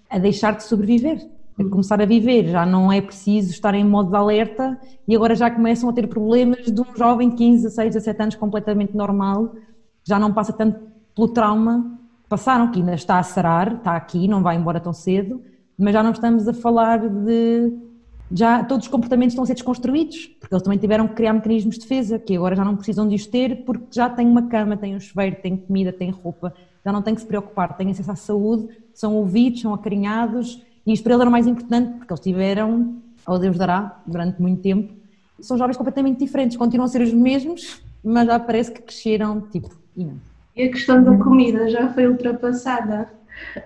a 0.10 0.19
deixar 0.19 0.55
de 0.55 0.63
sobreviver 0.63 1.27
começar 1.70 2.01
a 2.01 2.06
viver, 2.06 2.48
já 2.48 2.65
não 2.65 2.91
é 2.91 3.01
preciso 3.01 3.51
estar 3.51 3.74
em 3.74 3.84
modo 3.84 4.10
de 4.10 4.15
alerta 4.15 4.80
e 5.08 5.15
agora 5.15 5.36
já 5.36 5.50
começam 5.50 5.89
a 5.89 5.94
ter 5.94 6.08
problemas 6.08 6.65
de 6.65 6.82
um 6.82 6.96
jovem 6.96 7.30
de 7.30 7.36
15, 7.36 7.63
16, 7.63 7.94
17 7.94 8.22
anos 8.22 8.36
completamente 8.36 8.96
normal, 8.96 9.53
já 10.03 10.18
não 10.18 10.34
passa 10.34 10.53
tanto 10.53 10.80
pelo 11.13 11.27
trauma 11.30 12.00
passaram, 12.32 12.72
que 12.72 12.80
ainda 12.80 12.94
está 12.94 13.20
a 13.20 13.24
sarar, 13.24 13.74
está 13.74 13.98
aqui, 13.98 14.25
não 14.25 14.41
vai 14.41 14.56
embora 14.56 14.80
tão 14.80 14.94
cedo, 14.94 15.41
mas 15.77 15.91
já 15.91 16.01
não 16.01 16.12
estamos 16.12 16.48
a 16.48 16.53
falar 16.53 17.10
de. 17.10 17.91
Já 18.34 18.63
todos 18.63 18.86
os 18.86 18.91
comportamentos 18.91 19.34
estão 19.34 19.44
a 19.44 19.46
ser 19.46 19.56
desconstruídos, 19.56 20.27
porque 20.39 20.56
eles 20.56 20.63
também 20.63 20.80
tiveram 20.80 21.06
que 21.06 21.15
criar 21.15 21.34
mecanismos 21.34 21.75
de 21.75 21.82
defesa, 21.82 22.18
que 22.18 22.38
agora 22.38 22.56
já 22.56 22.63
não 22.63 22.77
precisam 22.77 23.06
de 23.06 23.15
os 23.15 23.25
ter, 23.25 23.65
porque 23.65 23.88
já 23.91 24.10
têm 24.10 24.25
uma 24.25 24.44
cama, 24.44 24.77
têm 24.77 24.96
um 24.96 25.00
chuveiro, 25.01 25.36
têm 25.41 25.58
comida, 25.58 25.91
têm 25.91 26.12
roupa, 26.12 26.53
já 26.86 26.94
não 26.94 27.01
têm 27.01 27.13
que 27.13 27.20
se 27.20 27.27
preocupar, 27.27 27.75
têm 27.75 27.91
acesso 27.91 28.10
à 28.10 28.15
saúde, 28.15 28.70
são 28.94 29.18
ouvidos, 29.18 29.60
são 29.60 29.74
acarinhados 29.74 30.63
e 30.85 30.93
isto 30.93 31.03
para 31.03 31.13
eles 31.13 31.21
era 31.21 31.29
o 31.29 31.31
mais 31.31 31.47
importante, 31.47 31.97
porque 31.97 32.13
eles 32.13 32.21
tiveram, 32.21 32.95
ao 33.25 33.38
Deus 33.38 33.57
dará, 33.57 34.01
durante 34.05 34.41
muito 34.41 34.61
tempo, 34.61 34.93
são 35.39 35.57
jovens 35.57 35.77
completamente 35.77 36.19
diferentes, 36.19 36.57
continuam 36.57 36.85
a 36.85 36.88
ser 36.88 37.01
os 37.01 37.13
mesmos, 37.13 37.81
mas 38.03 38.27
já 38.27 38.39
parece 38.39 38.71
que 38.71 38.81
cresceram, 38.81 39.41
tipo, 39.41 39.69
e 39.95 40.05
não. 40.05 40.15
E 40.55 40.63
a 40.63 40.71
questão 40.71 41.03
da 41.03 41.15
comida 41.17 41.70
já 41.70 41.94
foi 41.94 42.07
ultrapassada? 42.07 43.09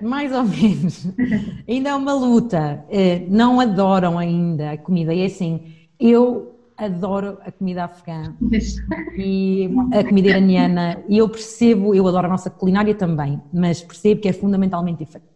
Mais 0.01 0.31
ou 0.31 0.43
menos. 0.43 1.07
ainda 1.67 1.89
é 1.89 1.95
uma 1.95 2.13
luta. 2.13 2.85
Eh, 2.89 3.25
não 3.27 3.59
adoram 3.59 4.17
ainda 4.17 4.71
a 4.71 4.77
comida. 4.77 5.13
E 5.13 5.21
é 5.21 5.25
assim, 5.25 5.61
eu 5.99 6.55
adoro 6.77 7.37
a 7.41 7.51
comida 7.51 7.85
afegã 7.85 8.35
e 9.17 9.69
a 9.91 10.03
comida 10.03 10.29
iraniana. 10.29 11.03
E 11.09 11.17
eu 11.17 11.27
percebo, 11.27 11.95
eu 11.95 12.07
adoro 12.07 12.27
a 12.27 12.29
nossa 12.29 12.49
culinária 12.49 12.93
também, 12.93 13.41
mas 13.51 13.81
percebo 13.81 14.21
que 14.21 14.27
é 14.27 14.33
fundamentalmente 14.33 15.03
diferente. 15.03 15.34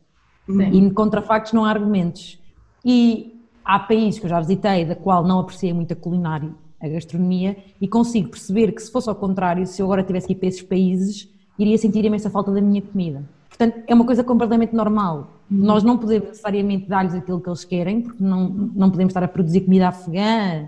Sim. 0.49 0.87
E 0.87 0.91
contra 0.91 1.21
factos 1.21 1.53
não 1.53 1.63
há 1.63 1.69
argumentos. 1.69 2.39
E 2.83 3.39
há 3.63 3.79
países 3.79 4.19
que 4.19 4.25
eu 4.25 4.29
já 4.29 4.39
visitei, 4.39 4.85
da 4.85 4.95
qual 4.95 5.23
não 5.23 5.39
apreciei 5.39 5.71
muito 5.73 5.93
a 5.93 5.95
culinária, 5.95 6.51
a 6.81 6.87
gastronomia, 6.87 7.57
e 7.79 7.87
consigo 7.87 8.29
perceber 8.29 8.71
que 8.71 8.81
se 8.81 8.91
fosse 8.91 9.09
ao 9.09 9.15
contrário, 9.15 9.65
se 9.67 9.81
eu 9.81 9.85
agora 9.85 10.03
tivesse 10.03 10.27
que 10.27 10.33
ir 10.33 10.37
para 10.37 10.47
esses 10.47 10.61
países, 10.61 11.29
iria 11.57 11.77
sentir 11.77 12.03
imensa 12.05 12.29
falta 12.29 12.51
da 12.51 12.61
minha 12.61 12.81
comida. 12.81 13.23
Portanto, 13.49 13.83
é 13.85 13.93
uma 13.93 14.05
coisa 14.05 14.23
completamente 14.23 14.73
normal. 14.73 15.33
Uhum. 15.51 15.57
Nós 15.57 15.83
não 15.83 15.97
podemos 15.97 16.29
necessariamente 16.29 16.87
dar-lhes 16.87 17.13
aquilo 17.13 17.41
que 17.41 17.49
eles 17.49 17.65
querem, 17.65 18.01
porque 18.01 18.23
não, 18.23 18.47
não 18.47 18.89
podemos 18.89 19.11
estar 19.11 19.23
a 19.23 19.27
produzir 19.27 19.61
comida 19.61 19.89
afegã 19.89 20.67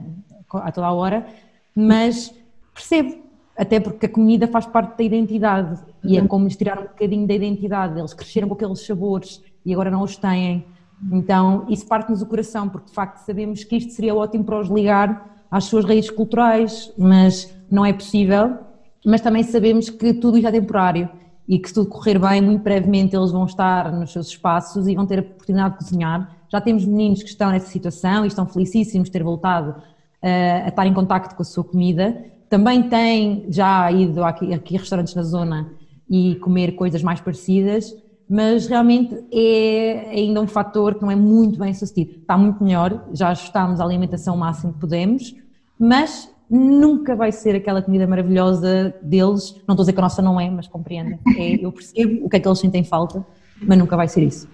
a 0.53 0.71
toda 0.71 0.87
a 0.87 0.91
hora, 0.91 1.25
mas 1.73 2.33
percebo, 2.73 3.15
até 3.57 3.79
porque 3.79 4.05
a 4.05 4.09
comida 4.09 4.47
faz 4.47 4.65
parte 4.65 4.97
da 4.97 5.03
identidade 5.03 5.79
e 6.03 6.17
é 6.17 6.27
como 6.27 6.45
lhes 6.45 6.57
tirar 6.57 6.79
um 6.79 6.83
bocadinho 6.83 7.25
da 7.27 7.33
identidade. 7.33 7.97
Eles 7.97 8.13
cresceram 8.13 8.47
com 8.49 8.55
aqueles 8.55 8.85
sabores, 8.85 9.41
e 9.65 9.73
agora 9.73 9.91
não 9.91 10.03
os 10.03 10.17
têm. 10.17 10.65
Então, 11.11 11.65
isso 11.67 11.85
parte-nos 11.87 12.21
o 12.21 12.25
coração, 12.25 12.69
porque 12.69 12.87
de 12.87 12.93
facto 12.93 13.17
sabemos 13.19 13.63
que 13.63 13.77
isto 13.77 13.91
seria 13.91 14.13
ótimo 14.13 14.43
para 14.43 14.59
os 14.59 14.69
ligar 14.69 15.43
às 15.49 15.65
suas 15.65 15.85
raízes 15.85 16.09
culturais, 16.09 16.93
mas 16.97 17.53
não 17.69 17.85
é 17.85 17.91
possível. 17.91 18.57
Mas 19.05 19.21
também 19.21 19.43
sabemos 19.43 19.89
que 19.89 20.13
tudo 20.13 20.37
isto 20.37 20.47
é 20.47 20.51
temporário 20.51 21.09
e 21.47 21.57
que 21.57 21.67
se 21.67 21.73
tudo 21.73 21.89
correr 21.89 22.19
bem, 22.19 22.39
muito 22.41 22.61
brevemente 22.61 23.15
eles 23.15 23.31
vão 23.31 23.45
estar 23.45 23.91
nos 23.91 24.11
seus 24.11 24.27
espaços 24.27 24.87
e 24.87 24.95
vão 24.95 25.05
ter 25.05 25.19
a 25.19 25.21
oportunidade 25.21 25.73
de 25.73 25.83
cozinhar. 25.83 26.37
Já 26.47 26.61
temos 26.61 26.85
meninos 26.85 27.23
que 27.23 27.29
estão 27.29 27.49
nessa 27.49 27.67
situação 27.67 28.23
e 28.23 28.27
estão 28.27 28.45
felicíssimos 28.45 29.07
de 29.07 29.11
ter 29.11 29.23
voltado 29.23 29.71
uh, 29.71 30.65
a 30.65 30.67
estar 30.67 30.85
em 30.85 30.93
contacto 30.93 31.35
com 31.35 31.41
a 31.41 31.45
sua 31.45 31.63
comida. 31.63 32.25
Também 32.47 32.83
têm 32.83 33.45
já 33.49 33.91
ido 33.91 34.23
aqui, 34.23 34.53
aqui 34.53 34.75
a 34.75 34.79
restaurantes 34.79 35.15
na 35.15 35.23
zona 35.23 35.71
e 36.09 36.35
comer 36.35 36.73
coisas 36.73 37.01
mais 37.01 37.19
parecidas 37.19 37.95
mas 38.31 38.65
realmente 38.65 39.13
é 39.29 40.07
ainda 40.09 40.39
um 40.39 40.47
fator 40.47 40.95
que 40.95 41.01
não 41.01 41.11
é 41.11 41.17
muito 41.17 41.59
bem 41.59 41.73
sucedido. 41.73 42.19
Está 42.21 42.37
muito 42.37 42.63
melhor, 42.63 43.05
já 43.11 43.27
ajustámos 43.27 43.81
a 43.81 43.83
alimentação 43.83 44.35
o 44.35 44.37
máximo 44.37 44.71
que 44.71 44.79
podemos, 44.79 45.35
mas 45.77 46.33
nunca 46.49 47.13
vai 47.13 47.33
ser 47.33 47.57
aquela 47.57 47.81
comida 47.81 48.07
maravilhosa 48.07 48.95
deles. 49.01 49.53
Não 49.67 49.73
estou 49.73 49.73
a 49.73 49.81
dizer 49.81 49.91
que 49.91 49.99
a 49.99 50.03
nossa 50.03 50.21
não 50.21 50.39
é, 50.39 50.49
mas 50.49 50.65
compreendem. 50.65 51.19
É, 51.37 51.55
eu 51.55 51.73
percebo 51.73 52.25
o 52.25 52.29
que 52.29 52.37
é 52.37 52.39
que 52.39 52.47
eles 52.47 52.59
sentem 52.59 52.85
falta, 52.85 53.25
mas 53.61 53.77
nunca 53.77 53.97
vai 53.97 54.07
ser 54.07 54.23
isso. 54.23 54.47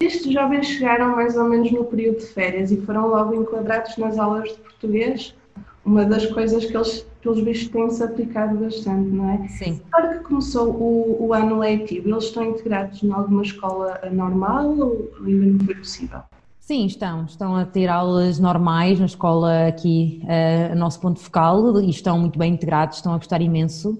Estes 0.00 0.32
jovens 0.32 0.66
chegaram 0.66 1.14
mais 1.14 1.36
ou 1.36 1.44
menos 1.44 1.70
no 1.70 1.84
período 1.84 2.20
de 2.20 2.26
férias 2.28 2.72
e 2.72 2.78
foram 2.78 3.08
logo 3.08 3.34
enquadrados 3.34 3.94
nas 3.98 4.18
aulas 4.18 4.48
de 4.48 4.56
português 4.56 5.34
uma 5.84 6.04
das 6.04 6.26
coisas 6.26 6.64
que 6.64 6.76
eles, 6.76 7.06
pelos 7.22 7.40
vistos, 7.40 7.68
têm-se 7.68 8.02
aplicado 8.02 8.58
bastante, 8.58 9.10
não 9.10 9.30
é? 9.30 9.48
Sim. 9.48 9.80
Agora 9.92 10.18
que 10.18 10.24
começou 10.24 10.70
o, 10.70 11.26
o 11.26 11.34
ano 11.34 11.58
letivo, 11.58 12.08
eles 12.08 12.24
estão 12.24 12.44
integrados 12.44 13.02
em 13.02 13.10
alguma 13.10 13.42
escola 13.42 13.98
normal 14.12 14.68
ou 14.78 15.10
ainda 15.24 15.46
não 15.46 15.58
foi 15.60 15.74
possível? 15.74 16.20
Sim, 16.68 16.84
estão. 16.84 17.24
Estão 17.24 17.56
a 17.56 17.64
ter 17.64 17.88
aulas 17.88 18.38
normais 18.38 19.00
na 19.00 19.06
escola 19.06 19.68
aqui, 19.68 20.20
uh, 20.24 20.72
a 20.72 20.74
nosso 20.74 21.00
ponto 21.00 21.18
focal, 21.18 21.80
e 21.80 21.88
estão 21.88 22.18
muito 22.18 22.38
bem 22.38 22.52
integrados, 22.52 22.98
estão 22.98 23.14
a 23.14 23.16
gostar 23.16 23.40
imenso. 23.40 23.92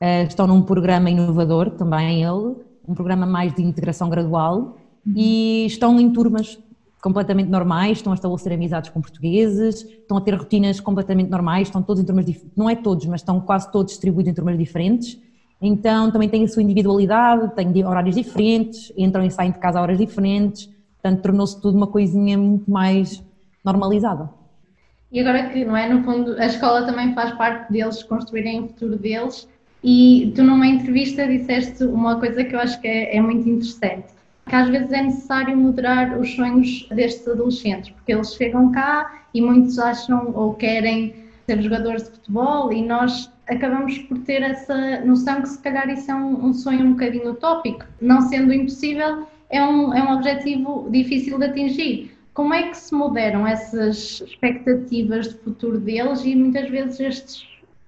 Uh, 0.00 0.26
estão 0.26 0.46
num 0.46 0.62
programa 0.62 1.10
inovador 1.10 1.68
também, 1.72 2.24
ele, 2.24 2.54
um 2.88 2.94
programa 2.94 3.26
mais 3.26 3.52
de 3.52 3.62
integração 3.62 4.08
gradual, 4.08 4.78
uhum. 5.06 5.12
e 5.14 5.66
estão 5.66 6.00
em 6.00 6.10
turmas 6.10 6.58
completamente 7.04 7.50
normais, 7.50 7.98
estão 7.98 8.14
a 8.14 8.14
estabelecer 8.14 8.50
amizades 8.50 8.88
com 8.88 8.98
portugueses, 8.98 9.82
estão 9.82 10.16
a 10.16 10.22
ter 10.22 10.32
rotinas 10.32 10.80
completamente 10.80 11.28
normais, 11.28 11.68
estão 11.68 11.82
todos 11.82 12.02
em 12.02 12.06
turmas 12.06 12.24
diferentes, 12.24 12.56
não 12.56 12.70
é 12.70 12.74
todos, 12.74 13.04
mas 13.04 13.20
estão 13.20 13.38
quase 13.42 13.70
todos 13.70 13.92
distribuídos 13.92 14.32
em 14.32 14.34
turmas 14.34 14.56
diferentes, 14.56 15.20
então 15.60 16.10
também 16.10 16.30
têm 16.30 16.44
a 16.44 16.48
sua 16.48 16.62
individualidade, 16.62 17.54
têm 17.54 17.84
horários 17.84 18.14
diferentes, 18.14 18.90
entram 18.96 19.22
e 19.22 19.30
saem 19.30 19.52
de 19.52 19.58
casa 19.58 19.78
a 19.78 19.82
horas 19.82 19.98
diferentes, 19.98 20.70
portanto 20.94 21.20
tornou-se 21.20 21.60
tudo 21.60 21.76
uma 21.76 21.88
coisinha 21.88 22.38
muito 22.38 22.70
mais 22.70 23.22
normalizada. 23.62 24.30
E 25.12 25.20
agora 25.20 25.50
que, 25.50 25.62
não 25.62 25.76
é, 25.76 25.86
no 25.86 26.02
fundo, 26.04 26.32
a 26.38 26.46
escola 26.46 26.86
também 26.86 27.12
faz 27.12 27.32
parte 27.32 27.70
deles 27.70 28.02
construírem 28.02 28.62
o 28.62 28.68
futuro 28.68 28.96
deles, 28.96 29.46
e 29.82 30.32
tu 30.34 30.42
numa 30.42 30.66
entrevista 30.66 31.28
disseste 31.28 31.84
uma 31.84 32.18
coisa 32.18 32.42
que 32.42 32.54
eu 32.54 32.60
acho 32.60 32.80
que 32.80 32.88
é, 32.88 33.14
é 33.14 33.20
muito 33.20 33.46
interessante, 33.46 34.13
que 34.54 34.58
às 34.58 34.68
vezes 34.68 34.92
é 34.92 35.02
necessário 35.02 35.56
moderar 35.56 36.16
os 36.16 36.32
sonhos 36.36 36.86
destes 36.90 37.26
adolescentes, 37.26 37.90
porque 37.90 38.12
eles 38.12 38.34
chegam 38.34 38.70
cá 38.70 39.24
e 39.34 39.40
muitos 39.40 39.80
acham 39.80 40.30
ou 40.32 40.54
querem 40.54 41.12
ser 41.44 41.60
jogadores 41.60 42.04
de 42.04 42.10
futebol 42.10 42.72
e 42.72 42.80
nós 42.80 43.32
acabamos 43.48 43.98
por 43.98 44.16
ter 44.18 44.42
essa 44.42 45.00
noção 45.00 45.42
que 45.42 45.48
se 45.48 45.58
calhar 45.58 45.90
isso 45.90 46.08
é 46.08 46.14
um, 46.14 46.46
um 46.46 46.54
sonho 46.54 46.86
um 46.86 46.92
bocadinho 46.92 47.32
utópico, 47.32 47.84
não 48.00 48.20
sendo 48.20 48.52
impossível, 48.52 49.26
é 49.50 49.60
um, 49.60 49.92
é 49.92 50.00
um 50.04 50.14
objetivo 50.14 50.88
difícil 50.88 51.36
de 51.36 51.46
atingir. 51.46 52.16
Como 52.32 52.54
é 52.54 52.68
que 52.68 52.76
se 52.76 52.94
moderam 52.94 53.44
essas 53.44 54.20
expectativas 54.20 55.30
de 55.30 55.34
futuro 55.34 55.80
deles 55.80 56.24
e 56.24 56.36
muitas 56.36 56.70
vezes 56.70 57.00
estes 57.00 57.44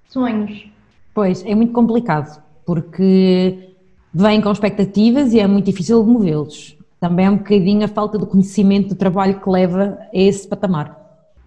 sonhos? 0.08 0.68
Pois, 1.14 1.44
é 1.46 1.54
muito 1.54 1.72
complicado, 1.72 2.42
porque 2.64 3.75
vêm 4.18 4.40
com 4.40 4.50
expectativas 4.50 5.34
e 5.34 5.40
é 5.40 5.46
muito 5.46 5.66
difícil 5.66 6.02
de 6.02 6.08
movê-los. 6.08 6.74
Também 6.98 7.26
é 7.26 7.30
um 7.30 7.36
bocadinho 7.36 7.84
a 7.84 7.88
falta 7.88 8.16
do 8.16 8.26
conhecimento 8.26 8.88
do 8.88 8.94
trabalho 8.94 9.38
que 9.38 9.50
leva 9.50 9.98
a 10.00 10.08
esse 10.10 10.48
patamar. 10.48 10.98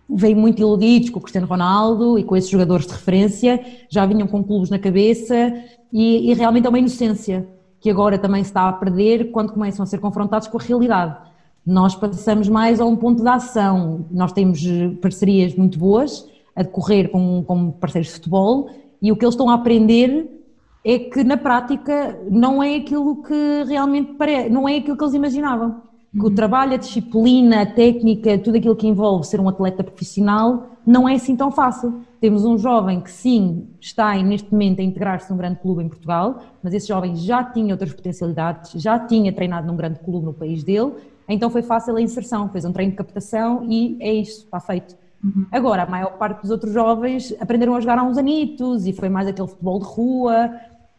Vêm 0.07 0.35
muito 0.35 0.61
iludidos 0.61 1.09
com 1.09 1.17
o 1.17 1.21
Cristiano 1.21 1.47
Ronaldo 1.47 2.19
e 2.19 2.23
com 2.23 2.37
esses 2.37 2.47
jogadores 2.47 2.85
de 2.85 2.93
referência, 2.93 3.59
já 3.89 4.05
vinham 4.05 4.27
com 4.27 4.43
clubes 4.43 4.69
na 4.69 4.77
cabeça 4.77 5.51
e, 5.91 6.29
e 6.29 6.33
realmente 6.35 6.67
é 6.67 6.69
uma 6.69 6.77
inocência 6.77 7.47
que 7.79 7.89
agora 7.89 8.19
também 8.19 8.43
se 8.43 8.51
está 8.51 8.69
a 8.69 8.73
perder 8.73 9.31
quando 9.31 9.51
começam 9.51 9.81
a 9.81 9.87
ser 9.87 9.97
confrontados 9.97 10.47
com 10.47 10.59
a 10.59 10.61
realidade. 10.61 11.17
Nós 11.65 11.95
passamos 11.95 12.47
mais 12.47 12.79
a 12.79 12.85
um 12.85 12.95
ponto 12.95 13.23
de 13.23 13.29
ação. 13.29 14.05
Nós 14.11 14.31
temos 14.31 14.63
eh, 14.63 14.89
parcerias 15.01 15.55
muito 15.55 15.79
boas 15.79 16.23
a 16.55 16.61
decorrer 16.61 17.09
com, 17.09 17.43
com 17.43 17.71
parceiros 17.71 18.09
de 18.09 18.13
futebol 18.13 18.69
e 19.01 19.11
o 19.11 19.15
que 19.15 19.25
eles 19.25 19.33
estão 19.33 19.49
a 19.49 19.55
aprender 19.55 20.38
é 20.83 20.99
que 20.99 21.23
na 21.23 21.37
prática 21.37 22.19
não 22.29 22.63
é 22.63 22.75
aquilo 22.75 23.21
que 23.23 23.63
realmente 23.67 24.13
parece, 24.13 24.49
não 24.49 24.67
é 24.67 24.77
aquilo 24.77 24.97
que 24.97 25.03
eles 25.03 25.13
imaginavam. 25.13 25.81
Que 26.11 26.21
o 26.21 26.29
uhum. 26.29 26.35
trabalho, 26.35 26.73
a 26.73 26.77
disciplina, 26.77 27.61
a 27.61 27.65
técnica, 27.67 28.37
tudo 28.39 28.57
aquilo 28.57 28.75
que 28.75 28.87
envolve 28.87 29.27
ser 29.27 29.39
um 29.39 29.47
atleta 29.47 29.83
profissional 29.83 30.69
não 30.85 31.07
é 31.07 31.13
assim 31.13 31.35
tão 31.35 31.51
fácil. 31.51 32.01
Temos 32.19 32.45
um 32.45 32.57
jovem 32.57 32.99
que 32.99 33.11
sim 33.11 33.67
está 33.79 34.15
neste 34.15 34.51
momento 34.51 34.79
a 34.79 34.83
integrar-se 34.83 35.29
num 35.29 35.37
grande 35.37 35.59
clube 35.59 35.83
em 35.83 35.87
Portugal, 35.87 36.41
mas 36.63 36.73
esse 36.73 36.87
jovem 36.87 37.15
já 37.15 37.43
tinha 37.43 37.73
outras 37.73 37.93
potencialidades, 37.93 38.71
já 38.81 38.97
tinha 38.97 39.31
treinado 39.31 39.67
num 39.67 39.75
grande 39.75 39.99
clube 39.99 40.25
no 40.25 40.33
país 40.33 40.63
dele, 40.63 40.93
então 41.27 41.49
foi 41.51 41.61
fácil 41.61 41.95
a 41.95 42.01
inserção, 42.01 42.49
fez 42.49 42.65
um 42.65 42.73
treino 42.73 42.91
de 42.91 42.97
captação 42.97 43.63
e 43.69 43.95
é 43.99 44.11
isso, 44.11 44.45
está 44.45 44.59
feito. 44.59 44.97
Uhum. 45.23 45.45
Agora, 45.51 45.83
a 45.83 45.85
maior 45.85 46.17
parte 46.17 46.41
dos 46.41 46.51
outros 46.51 46.73
jovens 46.73 47.35
aprenderam 47.39 47.75
a 47.75 47.79
jogar 47.79 47.97
há 47.97 48.03
uns 48.03 48.17
anitos 48.17 48.85
e 48.85 48.93
foi 48.93 49.09
mais 49.09 49.27
aquele 49.27 49.47
futebol 49.47 49.79
de 49.79 49.85
rua, 49.85 50.49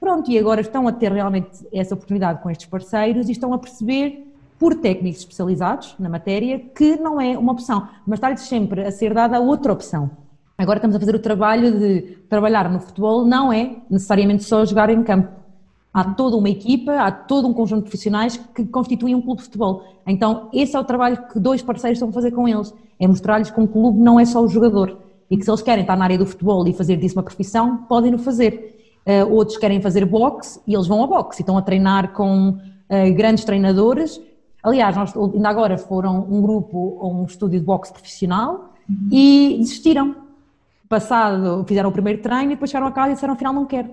Pronto, 0.00 0.30
e 0.30 0.38
agora 0.38 0.62
estão 0.62 0.88
a 0.88 0.92
ter 0.92 1.12
realmente 1.12 1.50
essa 1.70 1.94
oportunidade 1.94 2.42
com 2.42 2.48
estes 2.48 2.66
parceiros 2.66 3.28
e 3.28 3.32
estão 3.32 3.52
a 3.52 3.58
perceber, 3.58 4.26
por 4.58 4.74
técnicos 4.74 5.20
especializados 5.20 5.94
na 5.98 6.08
matéria, 6.08 6.58
que 6.58 6.96
não 6.96 7.20
é 7.20 7.36
uma 7.36 7.52
opção, 7.52 7.88
mas 8.06 8.18
está-lhes 8.18 8.40
sempre 8.40 8.82
a 8.82 8.90
ser 8.90 9.14
dada 9.14 9.40
outra 9.40 9.72
opção. 9.72 10.10
Agora 10.56 10.78
estamos 10.78 10.96
a 10.96 11.00
fazer 11.00 11.14
o 11.14 11.18
trabalho 11.18 11.78
de 11.78 12.18
trabalhar 12.28 12.70
no 12.70 12.80
futebol, 12.80 13.24
não 13.26 13.50
é 13.52 13.76
necessariamente 13.90 14.44
só 14.44 14.64
jogar 14.64 14.90
em 14.90 15.02
campo. 15.02 15.39
Há 15.92 16.04
toda 16.04 16.36
uma 16.36 16.48
equipa, 16.48 16.92
há 16.92 17.10
todo 17.10 17.48
um 17.48 17.52
conjunto 17.52 17.84
de 17.84 17.90
profissionais 17.90 18.36
que 18.54 18.64
constituem 18.64 19.14
um 19.14 19.20
clube 19.20 19.38
de 19.38 19.44
futebol. 19.44 19.82
Então, 20.06 20.48
esse 20.52 20.76
é 20.76 20.78
o 20.78 20.84
trabalho 20.84 21.26
que 21.32 21.40
dois 21.40 21.62
parceiros 21.62 21.96
estão 21.96 22.10
a 22.10 22.12
fazer 22.12 22.30
com 22.30 22.46
eles: 22.46 22.72
é 22.98 23.08
mostrar-lhes 23.08 23.50
que 23.50 23.60
um 23.60 23.66
clube 23.66 23.98
não 23.98 24.18
é 24.18 24.24
só 24.24 24.40
o 24.40 24.48
jogador 24.48 24.98
e 25.30 25.36
que 25.36 25.44
se 25.44 25.50
eles 25.50 25.62
querem 25.62 25.82
estar 25.82 25.96
na 25.96 26.04
área 26.04 26.18
do 26.18 26.26
futebol 26.26 26.66
e 26.66 26.72
fazer 26.72 26.96
disso 26.96 27.16
uma 27.16 27.22
profissão, 27.22 27.78
podem 27.88 28.14
o 28.14 28.18
fazer. 28.18 28.76
Uh, 29.06 29.32
outros 29.32 29.56
querem 29.56 29.80
fazer 29.80 30.04
boxe 30.04 30.60
e 30.66 30.74
eles 30.74 30.86
vão 30.86 31.02
a 31.02 31.06
boxe 31.06 31.40
e 31.40 31.42
estão 31.42 31.56
a 31.56 31.62
treinar 31.62 32.12
com 32.12 32.50
uh, 32.50 33.14
grandes 33.14 33.44
treinadores. 33.44 34.20
Aliás, 34.62 34.94
nós 34.94 35.16
ainda 35.16 35.48
agora 35.48 35.78
foram 35.78 36.26
um 36.30 36.42
grupo 36.42 36.98
ou 37.00 37.14
um 37.14 37.24
estúdio 37.24 37.58
de 37.58 37.64
boxe 37.64 37.92
profissional 37.92 38.72
uhum. 38.88 39.08
e 39.10 39.56
desistiram. 39.58 40.16
Passado, 40.88 41.64
fizeram 41.66 41.88
o 41.88 41.92
primeiro 41.92 42.20
treino 42.20 42.46
e 42.46 42.54
depois 42.54 42.70
chegaram 42.70 42.88
a 42.88 42.92
casa 42.92 43.12
e 43.12 43.14
disseram 43.14 43.34
afinal 43.34 43.54
não 43.54 43.64
quero. 43.64 43.88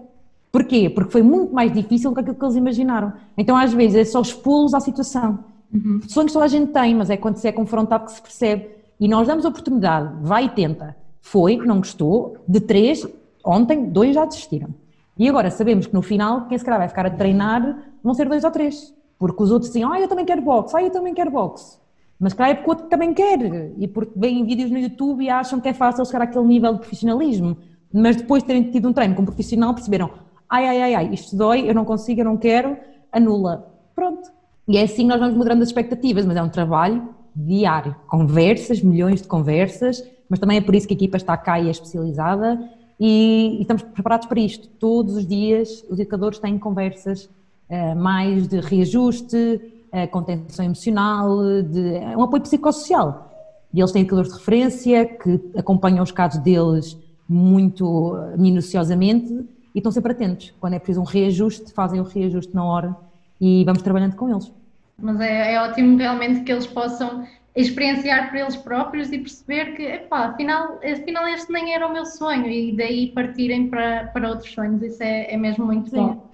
Porquê? 0.52 0.90
Porque 0.90 1.12
foi 1.12 1.22
muito 1.22 1.54
mais 1.54 1.72
difícil 1.72 2.12
do 2.12 2.16
que 2.16 2.22
aquilo 2.22 2.36
que 2.36 2.46
eles 2.46 2.56
imaginaram. 2.56 3.14
Então 3.38 3.56
às 3.56 3.74
vezes 3.74 3.96
é 3.96 4.06
só 4.06 4.22
expô-los 4.22 4.74
à 4.74 4.80
situação. 4.80 5.40
Uhum. 5.74 6.00
Sonhos 6.08 6.32
toda 6.32 6.46
a 6.46 6.48
gente 6.48 6.72
tem, 6.72 6.96
mas 6.96 7.10
é 7.10 7.18
quando 7.18 7.38
se 7.38 7.48
é 7.48 7.52
confrontado 7.52 8.06
que 8.06 8.12
se 8.14 8.22
percebe. 8.22 8.70
E 9.00 9.08
nós 9.08 9.28
damos 9.28 9.46
a 9.46 9.50
oportunidade, 9.50 10.16
vai 10.22 10.46
e 10.46 10.50
tenta. 10.50 10.96
Foi, 11.22 11.58
não 11.58 11.78
gostou, 11.78 12.38
de 12.48 12.60
três, 12.60 13.06
ontem 13.44 13.86
dois 13.86 14.16
já 14.16 14.26
desistiram. 14.26 14.70
E 15.18 15.28
agora 15.28 15.52
sabemos 15.52 15.88
que 15.88 15.94
no 15.94 16.02
final, 16.02 16.48
quem 16.48 16.58
se 16.58 16.64
calhar 16.64 16.80
vai 16.80 16.88
ficar 16.88 17.06
a 17.06 17.10
treinar 17.10 17.80
vão 18.04 18.14
ser 18.14 18.28
dois 18.30 18.44
ou 18.44 18.52
três. 18.52 18.94
Porque 19.20 19.42
os 19.44 19.52
outros 19.52 19.72
dizem, 19.72 19.84
ah, 19.84 20.00
eu 20.00 20.08
também 20.08 20.26
quero 20.26 20.42
boxe, 20.42 20.76
ah, 20.78 20.82
eu 20.82 20.92
também 20.92 21.14
quero 21.14 21.32
boxe. 21.32 21.78
Mas 22.20 22.34
calhar 22.34 22.52
é 22.52 22.56
porque 22.56 22.70
o 22.70 22.74
outro 22.74 22.88
também 22.88 23.14
quer. 23.14 23.72
E 23.78 23.88
porque 23.88 24.14
veem 24.16 24.46
vídeos 24.46 24.72
no 24.72 24.78
YouTube 24.78 25.24
e 25.24 25.30
acham 25.30 25.60
que 25.60 25.70
é 25.70 25.74
fácil 25.74 26.06
chegar 26.06 26.24
àquele 26.24 26.46
nível 26.46 26.74
de 26.74 26.80
profissionalismo. 26.80 27.58
Mas 27.94 28.16
depois 28.16 28.44
de 28.44 28.48
terem 28.48 28.64
tido 28.72 28.90
um 28.90 28.94
treino 28.94 29.16
com 29.16 29.22
um 29.22 29.26
profissional, 29.26 29.74
perceberam, 29.74 30.10
ai, 30.50 30.68
ai, 30.68 30.82
ai, 30.82 30.96
ai, 30.96 31.14
isto 31.14 31.36
dói, 31.36 31.70
eu 31.70 31.74
não 31.74 31.86
consigo, 31.86 32.22
eu 32.22 32.26
não 32.26 32.38
quero, 32.38 32.78
anula. 33.12 33.72
Pronto. 33.96 34.32
E 34.68 34.78
é 34.78 34.84
assim 34.84 35.04
que 35.04 35.10
nós 35.10 35.20
vamos 35.20 35.36
mudando 35.36 35.62
as 35.62 35.70
expectativas, 35.70 36.26
mas 36.26 36.36
é 36.36 36.44
um 36.44 36.50
trabalho 36.50 37.10
diário. 37.36 37.96
Conversas, 38.08 38.82
milhões 38.82 39.22
de 39.22 39.28
conversas, 39.28 40.04
mas 40.30 40.40
também 40.40 40.58
é 40.58 40.62
por 40.62 40.76
isso 40.76 40.88
que 40.88 40.94
a 40.94 40.98
equipa 40.98 41.18
está 41.18 41.38
cá 41.38 41.60
e 41.60 41.68
é 41.68 41.72
especializada 41.72 42.60
e, 43.00 43.58
e, 43.58 43.62
estamos 43.62 43.84
preparados 43.84 44.28
para 44.28 44.40
isto. 44.40 44.68
Todos 44.80 45.16
os 45.16 45.26
dias 45.26 45.84
os 45.90 46.00
educadores 46.00 46.40
têm 46.40 46.58
conversas 46.58 47.30
uh, 47.70 47.96
mais 47.96 48.48
de 48.48 48.60
reajuste, 48.60 49.62
uh, 49.94 50.08
contenção 50.10 50.66
emocional, 50.66 51.62
de, 51.64 51.96
é 51.96 52.18
um 52.18 52.24
apoio 52.24 52.42
psicossocial. 52.42 53.26
E 53.74 53.80
eles 53.80 53.92
têm 53.92 54.02
educadores 54.02 54.32
de 54.32 54.38
referência 54.40 55.06
que 55.06 55.52
acompanham 55.56 56.04
os 56.04 56.12
casos 56.12 56.42
deles 56.42 56.98
muito 57.30 58.16
minuciosamente 58.38 59.46
e 59.78 59.80
estão 59.80 59.92
sempre 59.92 60.12
atentos. 60.12 60.52
Quando 60.60 60.74
é 60.74 60.80
preciso 60.80 61.02
um 61.02 61.04
reajuste, 61.04 61.72
fazem 61.72 62.00
o 62.00 62.04
reajuste 62.04 62.54
na 62.56 62.66
hora 62.66 62.96
e 63.40 63.64
vamos 63.64 63.84
trabalhando 63.84 64.16
com 64.16 64.28
eles. 64.28 64.52
Mas 64.98 65.22
é, 65.22 65.54
é 65.54 65.62
ótimo 65.62 65.96
realmente 66.00 66.42
que 66.42 66.52
eles 66.52 66.66
possam 66.66 67.28
experienciar 67.56 68.28
por 68.32 68.38
eles 68.38 68.56
próprios 68.56 69.12
e 69.12 69.20
perceber 69.20 69.76
que, 69.76 69.84
epá, 69.84 70.30
afinal, 70.30 70.80
afinal 70.84 71.28
este 71.28 71.52
nem 71.52 71.76
era 71.76 71.88
o 71.88 71.94
meu 71.94 72.08
sonho 72.08 72.48
e 72.48 72.76
daí 72.76 73.12
partirem 73.12 73.68
para, 73.68 74.08
para 74.08 74.30
outros 74.30 74.52
sonhos, 74.52 74.82
isso 74.82 75.04
é, 75.04 75.32
é 75.32 75.38
mesmo 75.38 75.64
muito 75.68 75.92
Sim. 75.92 75.98
bom. 75.98 76.28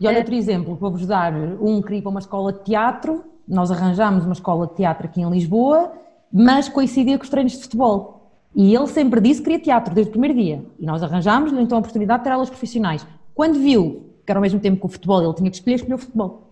E 0.00 0.06
olha, 0.06 0.24
por 0.24 0.32
exemplo, 0.32 0.74
vou-vos 0.74 1.06
dar 1.06 1.34
um 1.60 1.82
queria 1.82 2.00
para 2.00 2.10
uma 2.10 2.20
escola 2.20 2.54
de 2.54 2.60
teatro, 2.64 3.22
nós 3.46 3.70
arranjámos 3.70 4.24
uma 4.24 4.32
escola 4.32 4.66
de 4.66 4.76
teatro 4.76 5.06
aqui 5.06 5.20
em 5.20 5.28
Lisboa, 5.28 5.92
mas 6.32 6.70
coincidia 6.70 7.18
com 7.18 7.24
os 7.24 7.30
treinos 7.30 7.52
de 7.52 7.62
futebol. 7.64 8.17
E 8.54 8.74
ele 8.74 8.86
sempre 8.86 9.20
disse 9.20 9.40
que 9.40 9.44
queria 9.44 9.62
teatro 9.62 9.94
desde 9.94 10.10
o 10.10 10.12
primeiro 10.12 10.36
dia. 10.36 10.64
E 10.78 10.86
nós 10.86 11.02
arranjámos-lhe 11.02 11.60
então 11.60 11.78
a 11.78 11.80
oportunidade 11.80 12.20
de 12.20 12.24
ter 12.24 12.30
aulas 12.30 12.48
profissionais. 12.48 13.06
Quando 13.34 13.58
viu 13.58 14.08
que 14.28 14.32
era 14.32 14.38
ao 14.38 14.42
mesmo 14.42 14.60
tempo 14.60 14.78
que 14.78 14.84
o 14.84 14.88
futebol, 14.90 15.24
ele 15.24 15.32
tinha 15.32 15.50
que 15.50 15.56
escolher, 15.56 15.76
escolheu 15.76 15.96
o 15.96 16.00
futebol. 16.00 16.42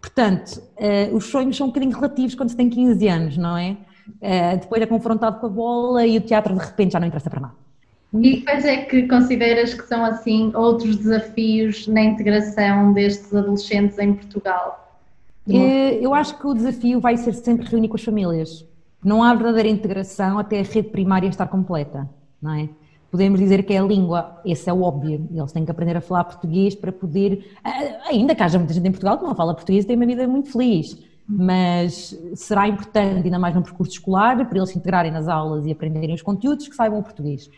Portanto, 0.00 0.62
uh, 0.78 1.14
os 1.14 1.26
sonhos 1.26 1.54
são 1.54 1.66
um 1.66 1.68
bocadinho 1.68 1.94
relativos 1.94 2.34
quando 2.34 2.48
se 2.48 2.56
tem 2.56 2.70
15 2.70 3.08
anos, 3.08 3.36
não 3.36 3.58
é? 3.58 3.76
Uh, 4.08 4.58
depois 4.58 4.80
é 4.80 4.86
confrontado 4.86 5.38
com 5.38 5.46
a 5.46 5.48
bola 5.50 6.06
e 6.06 6.16
o 6.16 6.20
teatro 6.22 6.54
de 6.54 6.64
repente 6.64 6.92
já 6.92 7.00
não 7.00 7.06
interessa 7.06 7.28
para 7.28 7.40
nada. 7.40 7.54
E 8.14 8.40
quais 8.40 8.64
é 8.64 8.78
que 8.78 9.06
consideras 9.06 9.74
que 9.74 9.86
são 9.86 10.02
assim 10.02 10.50
outros 10.54 10.96
desafios 10.96 11.86
na 11.88 12.02
integração 12.02 12.94
destes 12.94 13.34
adolescentes 13.34 13.98
em 13.98 14.14
Portugal? 14.14 14.98
Eh, 15.46 15.98
eu 16.00 16.14
acho 16.14 16.38
que 16.38 16.46
o 16.46 16.54
desafio 16.54 17.00
vai 17.00 17.16
ser 17.16 17.34
sempre 17.34 17.66
reunir 17.66 17.88
com 17.88 17.96
as 17.96 18.02
famílias. 18.02 18.64
Não 19.06 19.22
há 19.22 19.32
verdadeira 19.32 19.68
integração 19.68 20.36
até 20.36 20.58
a 20.58 20.64
rede 20.64 20.88
primária 20.88 21.28
estar 21.28 21.46
completa, 21.46 22.10
não 22.42 22.52
é? 22.52 22.68
podemos 23.08 23.38
dizer 23.38 23.62
que 23.62 23.72
é 23.72 23.78
a 23.78 23.82
língua, 23.82 24.40
esse 24.44 24.68
é 24.68 24.72
o 24.72 24.82
óbvio, 24.82 25.28
eles 25.32 25.52
têm 25.52 25.64
que 25.64 25.70
aprender 25.70 25.96
a 25.96 26.00
falar 26.00 26.24
português 26.24 26.74
para 26.74 26.90
poder, 26.90 27.56
ainda 28.10 28.34
que 28.34 28.42
haja 28.42 28.58
muita 28.58 28.74
gente 28.74 28.86
em 28.86 28.90
Portugal 28.90 29.16
que 29.16 29.24
não 29.24 29.34
fala 29.34 29.54
português 29.54 29.84
e 29.84 29.86
tem 29.86 29.96
uma 29.96 30.04
vida 30.04 30.26
muito 30.26 30.50
feliz, 30.50 30.98
mas 31.26 32.18
será 32.34 32.66
importante, 32.66 33.24
ainda 33.24 33.38
mais 33.38 33.54
no 33.54 33.62
percurso 33.62 33.92
escolar, 33.92 34.44
para 34.48 34.58
eles 34.58 34.70
se 34.70 34.76
integrarem 34.76 35.12
nas 35.12 35.28
aulas 35.28 35.64
e 35.66 35.70
aprenderem 35.70 36.14
os 36.14 36.20
conteúdos, 36.20 36.66
que 36.66 36.74
saibam 36.74 36.98
o 36.98 37.02
português. 37.02 37.48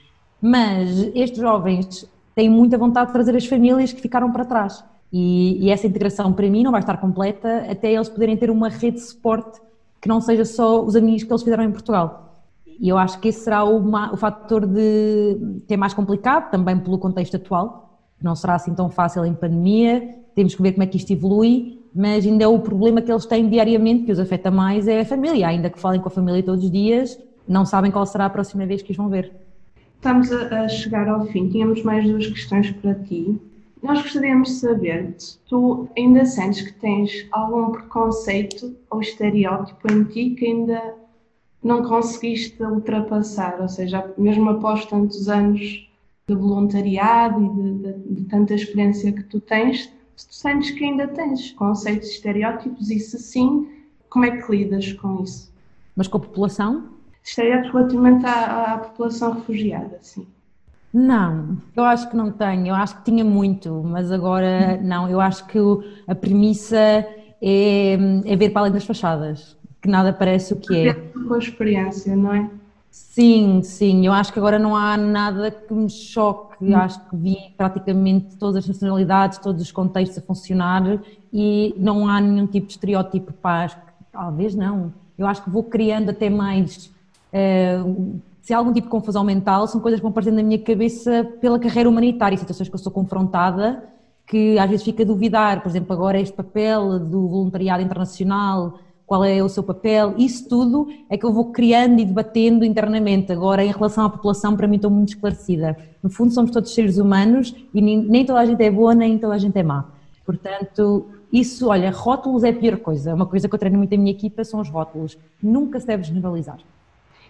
Mas 0.41 0.91
estes 1.15 1.39
jovens 1.39 2.09
têm 2.35 2.49
muita 2.49 2.79
vontade 2.79 3.07
de 3.07 3.15
trazer 3.15 3.35
as 3.35 3.47
famílias 3.47 3.93
que 3.93 4.01
ficaram 4.01 4.31
para 4.31 4.45
trás. 4.45 4.85
E, 5.13 5.65
e 5.65 5.71
essa 5.71 5.87
integração, 5.87 6.33
para 6.33 6.49
mim, 6.49 6.63
não 6.63 6.71
vai 6.71 6.81
estar 6.81 6.99
completa 6.99 7.67
até 7.71 7.93
eles 7.93 8.09
poderem 8.09 8.37
ter 8.37 8.51
uma 8.51 8.69
rede 8.69 8.99
de 8.99 9.03
suporte 9.03 9.59
que 10.01 10.09
não 10.09 10.21
seja 10.21 10.45
só 10.45 10.85
os 10.85 10.95
amigos 10.97 11.25
que 11.25 11.31
eles 11.31 11.43
fizeram 11.43 11.65
em 11.65 11.71
Portugal. 11.71 12.45
E 12.67 12.89
eu 12.89 12.97
acho 12.97 13.19
que 13.19 13.29
esse 13.29 13.41
será 13.41 13.65
o, 13.65 13.79
o 14.13 14.17
fator 14.17 14.65
de 14.65 15.63
ter 15.67 15.77
mais 15.77 15.93
complicado, 15.93 16.51
também 16.51 16.79
pelo 16.79 16.99
contexto 16.99 17.37
atual, 17.37 17.99
não 18.23 18.35
será 18.35 18.55
assim 18.55 18.75
tão 18.75 18.89
fácil 18.89 19.25
em 19.25 19.35
pandemia, 19.35 20.17
temos 20.35 20.55
que 20.55 20.63
ver 20.63 20.73
como 20.73 20.85
é 20.85 20.87
que 20.87 20.97
isto 20.97 21.13
evolui, 21.13 21.81
mas 21.95 22.25
ainda 22.25 22.45
é 22.45 22.47
o 22.47 22.59
problema 22.61 23.03
que 23.03 23.11
eles 23.11 23.27
têm 23.27 23.49
diariamente, 23.49 24.05
que 24.05 24.13
os 24.13 24.21
afeta 24.21 24.51
mais, 24.51 24.87
é 24.87 25.01
a 25.01 25.05
família, 25.05 25.49
ainda 25.49 25.71
que 25.71 25.79
falem 25.79 26.01
com 26.01 26.09
a 26.09 26.11
família 26.11 26.43
todos 26.43 26.65
os 26.65 26.71
dias, 26.71 27.19
não 27.47 27.65
sabem 27.65 27.91
qual 27.91 28.07
será 28.07 28.27
a 28.27 28.31
próxima 28.31 28.65
vez 28.67 28.83
que 28.83 28.93
os 28.93 28.97
vão 28.97 29.09
ver. 29.09 29.33
Estamos 29.97 30.31
a, 30.31 30.69
chegar 30.69 31.09
ao 31.09 31.27
fim, 31.27 31.49
tínhamos 31.49 31.83
mais 31.83 32.09
duas 32.09 32.27
questões 32.29 32.71
para 32.71 32.95
ti. 32.95 33.37
Nós 33.83 34.03
gostaríamos 34.03 34.49
de 34.49 34.55
saber 34.57 35.15
se 35.19 35.39
tu 35.49 35.89
ainda 35.97 36.25
sentes 36.25 36.63
que 36.63 36.73
tens 36.73 37.27
algum 37.31 37.71
preconceito 37.71 38.77
ou 38.91 39.01
estereótipo 39.01 39.93
em 39.93 40.05
ti 40.05 40.31
que 40.31 40.47
ainda 40.47 40.95
não 41.63 41.83
conseguiste 41.83 42.63
ultrapassar, 42.63 43.61
ou 43.61 43.69
seja, 43.69 44.13
mesmo 44.17 44.51
após 44.51 44.87
tantos 44.87 45.29
anos 45.29 45.61
de 46.29 46.35
voluntariado 46.35 47.43
e 47.43 47.49
de, 47.49 47.75
de, 47.75 48.15
de 48.15 48.25
tanta 48.29 48.55
experiência 48.55 49.13
que 49.13 49.23
tu 49.23 49.41
tens, 49.41 49.93
se 50.17 50.29
tu 50.29 50.35
sentes 50.35 50.71
que 50.73 50.85
ainda 50.85 51.07
tens 51.09 51.53
conceitos 51.53 52.09
estereótipos 52.09 52.91
e 52.91 52.99
se 52.99 53.19
sim, 53.19 53.69
como 54.11 54.25
é 54.25 54.37
que 54.37 54.51
lidas 54.51 54.93
com 54.95 55.23
isso? 55.23 55.53
Mas 55.95 56.09
com 56.09 56.19
a 56.19 56.21
população? 56.21 56.89
Estereótipos 57.23 57.73
relativamente 57.73 58.27
à, 58.27 58.75
à 58.75 58.79
população 58.79 59.33
refugiada, 59.33 59.99
sim. 60.03 60.27
Não, 60.93 61.59
eu 61.77 61.85
acho 61.85 62.09
que 62.09 62.17
não 62.17 62.31
tenho, 62.31 62.69
eu 62.69 62.75
acho 62.75 62.97
que 62.99 63.05
tinha 63.05 63.25
muito, 63.25 63.83
mas 63.85 64.11
agora 64.11 64.79
não, 64.83 65.09
eu 65.09 65.21
acho 65.21 65.47
que 65.47 65.59
a 66.07 66.15
premissa 66.15 66.79
é, 66.79 67.93
é 68.25 68.37
ver 68.37 68.51
para 68.51 68.63
além 68.63 68.73
das 68.73 68.85
fachadas, 68.85 69.57
que 69.83 69.89
nada 69.89 70.13
parece 70.13 70.55
o 70.55 70.57
que 70.57 70.89
é. 70.89 70.95
Com 70.95 71.35
a 71.35 71.39
experiência, 71.39 72.17
não 72.17 72.33
é? 72.33 72.51
Sim, 72.91 73.61
sim, 73.63 74.07
eu 74.07 74.13
acho 74.13 74.33
que 74.33 74.39
agora 74.39 74.59
não 74.59 74.75
há 74.75 74.97
nada 74.97 75.51
que 75.51 75.73
me 75.75 75.91
choque, 75.91 76.65
hum. 76.65 76.77
acho 76.77 76.99
que 77.09 77.17
vi 77.17 77.37
praticamente 77.57 78.37
todas 78.37 78.65
as 78.65 78.69
nacionalidades, 78.69 79.39
todos 79.39 79.61
os 79.63 79.71
contextos 79.71 80.19
a 80.19 80.23
funcionar 80.23 81.01
e 81.33 81.75
não 81.77 82.09
há 82.09 82.21
nenhum 82.21 82.47
tipo 82.47 82.67
de 82.67 82.73
estereótipo, 82.73 83.33
pá, 83.35 83.69
talvez 84.11 84.55
não, 84.55 84.93
eu 85.19 85.27
acho 85.27 85.43
que 85.43 85.51
vou 85.51 85.63
criando 85.63 86.11
até 86.11 86.31
mais, 86.31 86.91
uh, 87.33 88.21
se 88.49 88.55
há 88.55 88.57
algum 88.57 88.73
tipo 88.73 88.87
de 88.87 88.91
confusão 88.91 89.23
mental, 89.23 89.67
são 89.67 89.79
coisas 89.79 90.01
que 90.01 90.03
vão 90.03 90.11
aparecendo 90.11 90.37
na 90.37 90.43
minha 90.43 90.59
cabeça 90.59 91.23
pela 91.39 91.59
carreira 91.59 91.87
humanitária, 91.87 92.39
situações 92.39 92.67
que 92.67 92.75
eu 92.75 92.79
sou 92.79 92.91
confrontada, 92.91 93.85
que 94.27 94.59
às 94.59 94.71
vezes 94.71 94.87
fica 94.87 95.03
a 95.03 95.07
duvidar, 95.07 95.61
por 95.61 95.69
exemplo, 95.69 95.93
agora 95.93 96.19
este 96.19 96.35
papel 96.35 96.99
do 96.99 97.29
voluntariado 97.29 97.83
internacional, 97.83 98.79
qual 99.05 99.23
é 99.23 99.43
o 99.43 99.51
seu 99.51 99.63
papel, 99.63 100.15
isso 100.17 100.49
tudo 100.49 100.89
é 101.11 101.19
que 101.19 101.27
eu 101.27 101.31
vou 101.31 101.53
criando 101.53 102.01
e 102.01 102.07
debatendo 102.07 102.65
internamente. 102.65 103.31
Agora, 103.31 103.63
em 103.63 103.71
relação 103.71 104.07
à 104.07 104.09
população, 104.09 104.57
para 104.57 104.67
mim 104.67 104.77
estou 104.77 104.91
muito 104.91 105.11
esclarecida. 105.11 105.77
No 106.03 106.09
fundo, 106.09 106.33
somos 106.33 106.51
todos 106.51 106.73
seres 106.73 106.97
humanos 106.97 107.55
e 107.75 107.83
nem 107.83 108.25
toda 108.25 108.41
a 108.41 108.47
gente 108.47 108.63
é 108.63 108.71
boa, 108.71 108.95
nem 108.95 109.19
toda 109.19 109.35
a 109.35 109.39
gente 109.39 109.59
é 109.59 109.63
má. 109.63 109.91
Portanto, 110.25 111.07
isso, 111.31 111.69
olha, 111.69 111.91
rótulos 111.91 112.45
é 112.45 112.49
a 112.49 112.55
pior 112.55 112.79
coisa. 112.79 113.15
Uma 113.15 113.27
coisa 113.27 113.47
que 113.47 113.55
eu 113.55 113.59
treino 113.59 113.77
muito 113.77 113.91
na 113.91 113.99
minha 113.99 114.13
equipa 114.13 114.43
são 114.43 114.59
os 114.59 114.71
rótulos. 114.71 115.19
Nunca 115.43 115.79
se 115.79 115.87
deve 115.87 116.03
generalizar. 116.03 116.57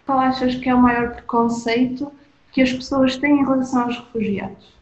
Qual 0.09 0.21
achas 0.21 0.55
que 0.55 0.67
é 0.71 0.75
o 0.75 0.81
maior 0.81 1.11
preconceito 1.11 2.11
que 2.51 2.63
as 2.63 2.73
pessoas 2.73 3.19
têm 3.19 3.43
em 3.43 3.45
relação 3.45 3.83
aos 3.83 3.99
refugiados? 3.99 4.73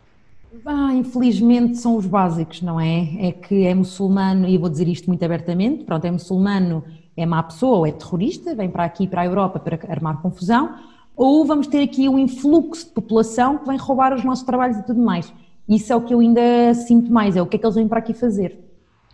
Ah, 0.65 0.93
infelizmente 0.95 1.79
são 1.79 1.97
os 1.97 2.07
básicos, 2.07 2.63
não 2.63 2.79
é? 2.79 3.09
É 3.19 3.33
que 3.33 3.65
é 3.65 3.75
muçulmano, 3.75 4.47
e 4.47 4.57
vou 4.57 4.69
dizer 4.69 4.87
isto 4.87 5.09
muito 5.09 5.25
abertamente, 5.25 5.83
pronto, 5.83 6.05
é 6.05 6.13
muçulmano, 6.13 6.85
é 7.17 7.27
má 7.27 7.43
pessoa 7.43 7.79
ou 7.79 7.87
é 7.89 7.91
terrorista, 7.91 8.55
vem 8.55 8.71
para 8.71 8.85
aqui, 8.85 9.09
para 9.09 9.23
a 9.23 9.27
Europa, 9.27 9.59
para 9.59 9.77
armar 9.91 10.23
confusão, 10.23 10.77
ou 11.17 11.45
vamos 11.45 11.67
ter 11.67 11.83
aqui 11.83 12.09
um 12.09 12.21
influxo 12.21 12.87
de 12.87 12.93
população 12.93 13.59
que 13.59 13.67
vem 13.67 13.77
roubar 13.77 14.15
os 14.15 14.23
nossos 14.23 14.45
trabalhos 14.45 14.77
e 14.77 14.87
tudo 14.87 15.03
mais. 15.03 15.35
Isso 15.69 15.93
é 15.93 15.97
o 15.97 16.03
que 16.03 16.15
eu 16.15 16.21
ainda 16.21 16.73
sinto 16.73 17.13
mais, 17.13 17.35
é 17.35 17.43
o 17.43 17.47
que 17.47 17.57
é 17.57 17.59
que 17.59 17.67
eles 17.67 17.75
vêm 17.75 17.89
para 17.89 17.99
aqui 17.99 18.15
fazer. 18.15 18.57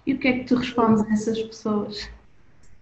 E 0.06 0.12
o 0.12 0.18
que 0.18 0.28
é 0.28 0.32
que 0.40 0.44
tu 0.44 0.56
respondes 0.56 1.02
a 1.04 1.10
essas 1.10 1.40
pessoas? 1.40 2.06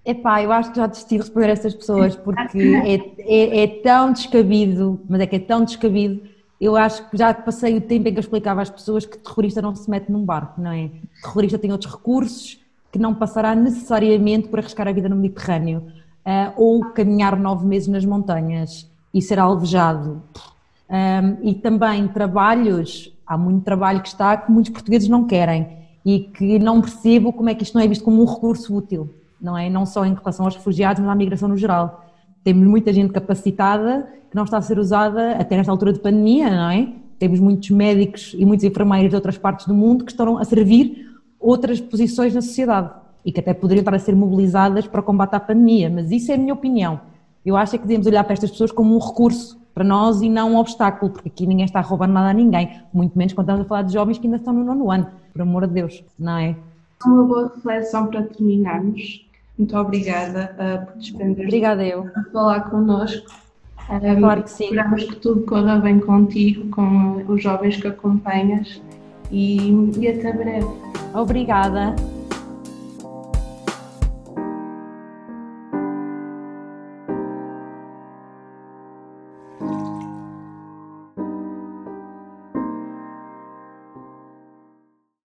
Epá, 0.05 0.43
eu 0.43 0.51
acho 0.51 0.71
que 0.71 0.77
já 0.77 0.87
desisti 0.87 1.17
de 1.17 1.23
responder 1.23 1.47
a 1.47 1.51
essas 1.51 1.75
pessoas 1.75 2.17
porque 2.17 2.59
é, 2.59 2.95
é, 3.19 3.63
é 3.65 3.67
tão 3.67 4.13
descabido, 4.13 5.01
mas 5.09 5.21
é 5.21 5.27
que 5.27 5.37
é 5.37 5.41
tão 5.41 5.65
descabido 5.65 6.21
eu 6.61 6.77
acho 6.77 7.09
que 7.09 7.17
já 7.17 7.33
passei 7.33 7.77
o 7.79 7.81
tempo 7.81 8.07
em 8.07 8.13
que 8.13 8.19
eu 8.19 8.21
explicava 8.21 8.61
às 8.61 8.69
pessoas 8.69 9.07
que 9.07 9.17
terrorista 9.17 9.63
não 9.63 9.75
se 9.75 9.89
mete 9.89 10.13
num 10.13 10.23
barco, 10.23 10.61
não 10.61 10.71
é? 10.71 10.91
Terrorista 11.23 11.59
tem 11.59 11.73
outros 11.73 11.91
recursos 11.91 12.61
que 12.93 12.99
não 12.99 13.15
passará 13.15 13.55
necessariamente 13.55 14.49
por 14.49 14.59
arriscar 14.59 14.87
a 14.87 14.93
vida 14.93 15.09
no 15.09 15.17
Mediterrâneo 15.17 15.85
uh, 16.27 16.53
ou 16.57 16.85
caminhar 16.91 17.39
nove 17.39 17.67
meses 17.67 17.89
nas 17.89 18.05
montanhas 18.05 18.87
e 19.15 19.23
ser 19.23 19.39
alvejado. 19.39 20.23
Um, 20.91 21.49
e 21.49 21.55
também 21.55 22.07
trabalhos, 22.09 23.17
há 23.27 23.39
muito 23.39 23.65
trabalho 23.65 24.03
que 24.03 24.09
está 24.09 24.37
que 24.37 24.51
muitos 24.51 24.73
portugueses 24.73 25.09
não 25.09 25.25
querem 25.25 25.79
e 26.05 26.21
que 26.21 26.59
não 26.59 26.81
percebo 26.81 27.33
como 27.33 27.49
é 27.49 27.55
que 27.55 27.63
isto 27.63 27.75
não 27.75 27.83
é 27.83 27.89
visto 27.89 28.05
como 28.05 28.23
um 28.23 28.27
recurso 28.27 28.77
útil, 28.77 29.09
não 29.41 29.57
é? 29.57 29.71
Não 29.71 29.87
só 29.87 30.05
em 30.05 30.15
relação 30.15 30.45
aos 30.45 30.57
refugiados, 30.57 31.01
mas 31.01 31.11
à 31.11 31.15
migração 31.15 31.49
no 31.49 31.57
geral. 31.57 32.07
Temos 32.43 32.67
muita 32.67 32.93
gente 32.93 33.13
capacitada 33.13 34.09
que 34.31 34.37
não 34.37 34.45
está 34.45 34.59
a 34.59 34.63
ser 34.63 34.79
usada 34.79 35.33
até 35.33 35.57
nesta 35.57 35.73
altura 35.73 35.93
de 35.93 36.01
pandemia, 36.01 36.51
não 36.51 36.71
é? 36.71 36.93
Temos 37.19 37.41
muitos 37.41 37.69
médicos 37.71 38.35
e 38.39 38.47
muitos 38.47 38.65
enfermeiros 38.65 39.11
de 39.11 39.17
outras 39.17 39.37
partes 39.37 39.67
do 39.67 39.75
mundo 39.75 40.05
que 40.05 40.13
estão 40.13 40.39
a 40.39 40.45
servir 40.45 41.11
outras 41.39 41.81
posições 41.81 42.35
na 42.35 42.41
sociedade 42.41 42.91
e 43.25 43.33
que 43.33 43.41
até 43.41 43.53
poderiam 43.53 43.81
estar 43.81 43.95
a 43.95 43.99
ser 43.99 44.15
mobilizadas 44.15 44.87
para 44.87 45.01
o 45.01 45.03
combate 45.03 45.35
à 45.35 45.41
pandemia, 45.41 45.91
mas 45.91 46.11
isso 46.11 46.31
é 46.31 46.35
a 46.35 46.39
minha 46.39 46.55
opinião. 46.55 47.01
Eu 47.45 47.57
acho 47.57 47.75
é 47.75 47.79
que 47.79 47.87
devemos 47.87 48.07
olhar 48.07 48.23
para 48.25 48.35
estas 48.35 48.51
pessoas 48.51 48.71
como 48.71 48.95
um 48.95 48.99
recurso 48.99 49.59
para 49.75 49.85
nós 49.85 50.21
e 50.21 50.29
não 50.29 50.53
um 50.53 50.57
obstáculo, 50.57 51.11
porque 51.11 51.29
aqui 51.29 51.47
ninguém 51.47 51.65
está 51.65 51.79
a 51.79 51.83
roubar 51.83 52.09
nada 52.09 52.31
a 52.31 52.35
ninguém, 52.35 52.81
muito 52.93 53.17
menos 53.17 53.33
quando 53.33 53.47
estamos 53.47 53.67
a 53.67 53.69
falar 53.69 53.83
de 53.83 53.93
jovens 53.93 54.19
que 54.19 54.27
ainda 54.27 54.37
estão 54.37 54.53
no 54.53 54.65
nono 54.65 54.91
ano, 54.91 55.07
por 55.33 55.43
amor 55.43 55.67
de 55.67 55.75
Deus, 55.75 56.05
não 56.19 56.37
é? 56.37 56.57
Uma 57.07 57.25
boa 57.25 57.53
reflexão 57.55 58.07
para 58.09 58.23
terminarmos. 58.25 59.27
Muito 59.61 59.77
obrigada 59.77 60.57
uh, 60.57 60.87
por 60.87 60.97
despender 60.97 61.45
Obrigada 61.45 61.85
eu. 61.85 62.09
a 62.17 62.25
falar 62.33 62.61
connosco. 62.71 63.31
Um, 63.91 64.21
claro 64.21 64.43
que 64.45 64.51
sim. 64.51 64.65
Esperamos 64.65 65.05
que 65.05 65.17
tudo 65.17 65.43
corra 65.43 65.77
bem 65.77 66.01
contigo, 66.01 66.71
com 66.71 67.23
os 67.29 67.43
jovens 67.43 67.77
que 67.77 67.87
acompanhas 67.87 68.81
e, 69.31 69.71
e 69.99 70.09
até 70.09 70.33
breve. 70.33 70.67
Obrigada. 71.13 71.95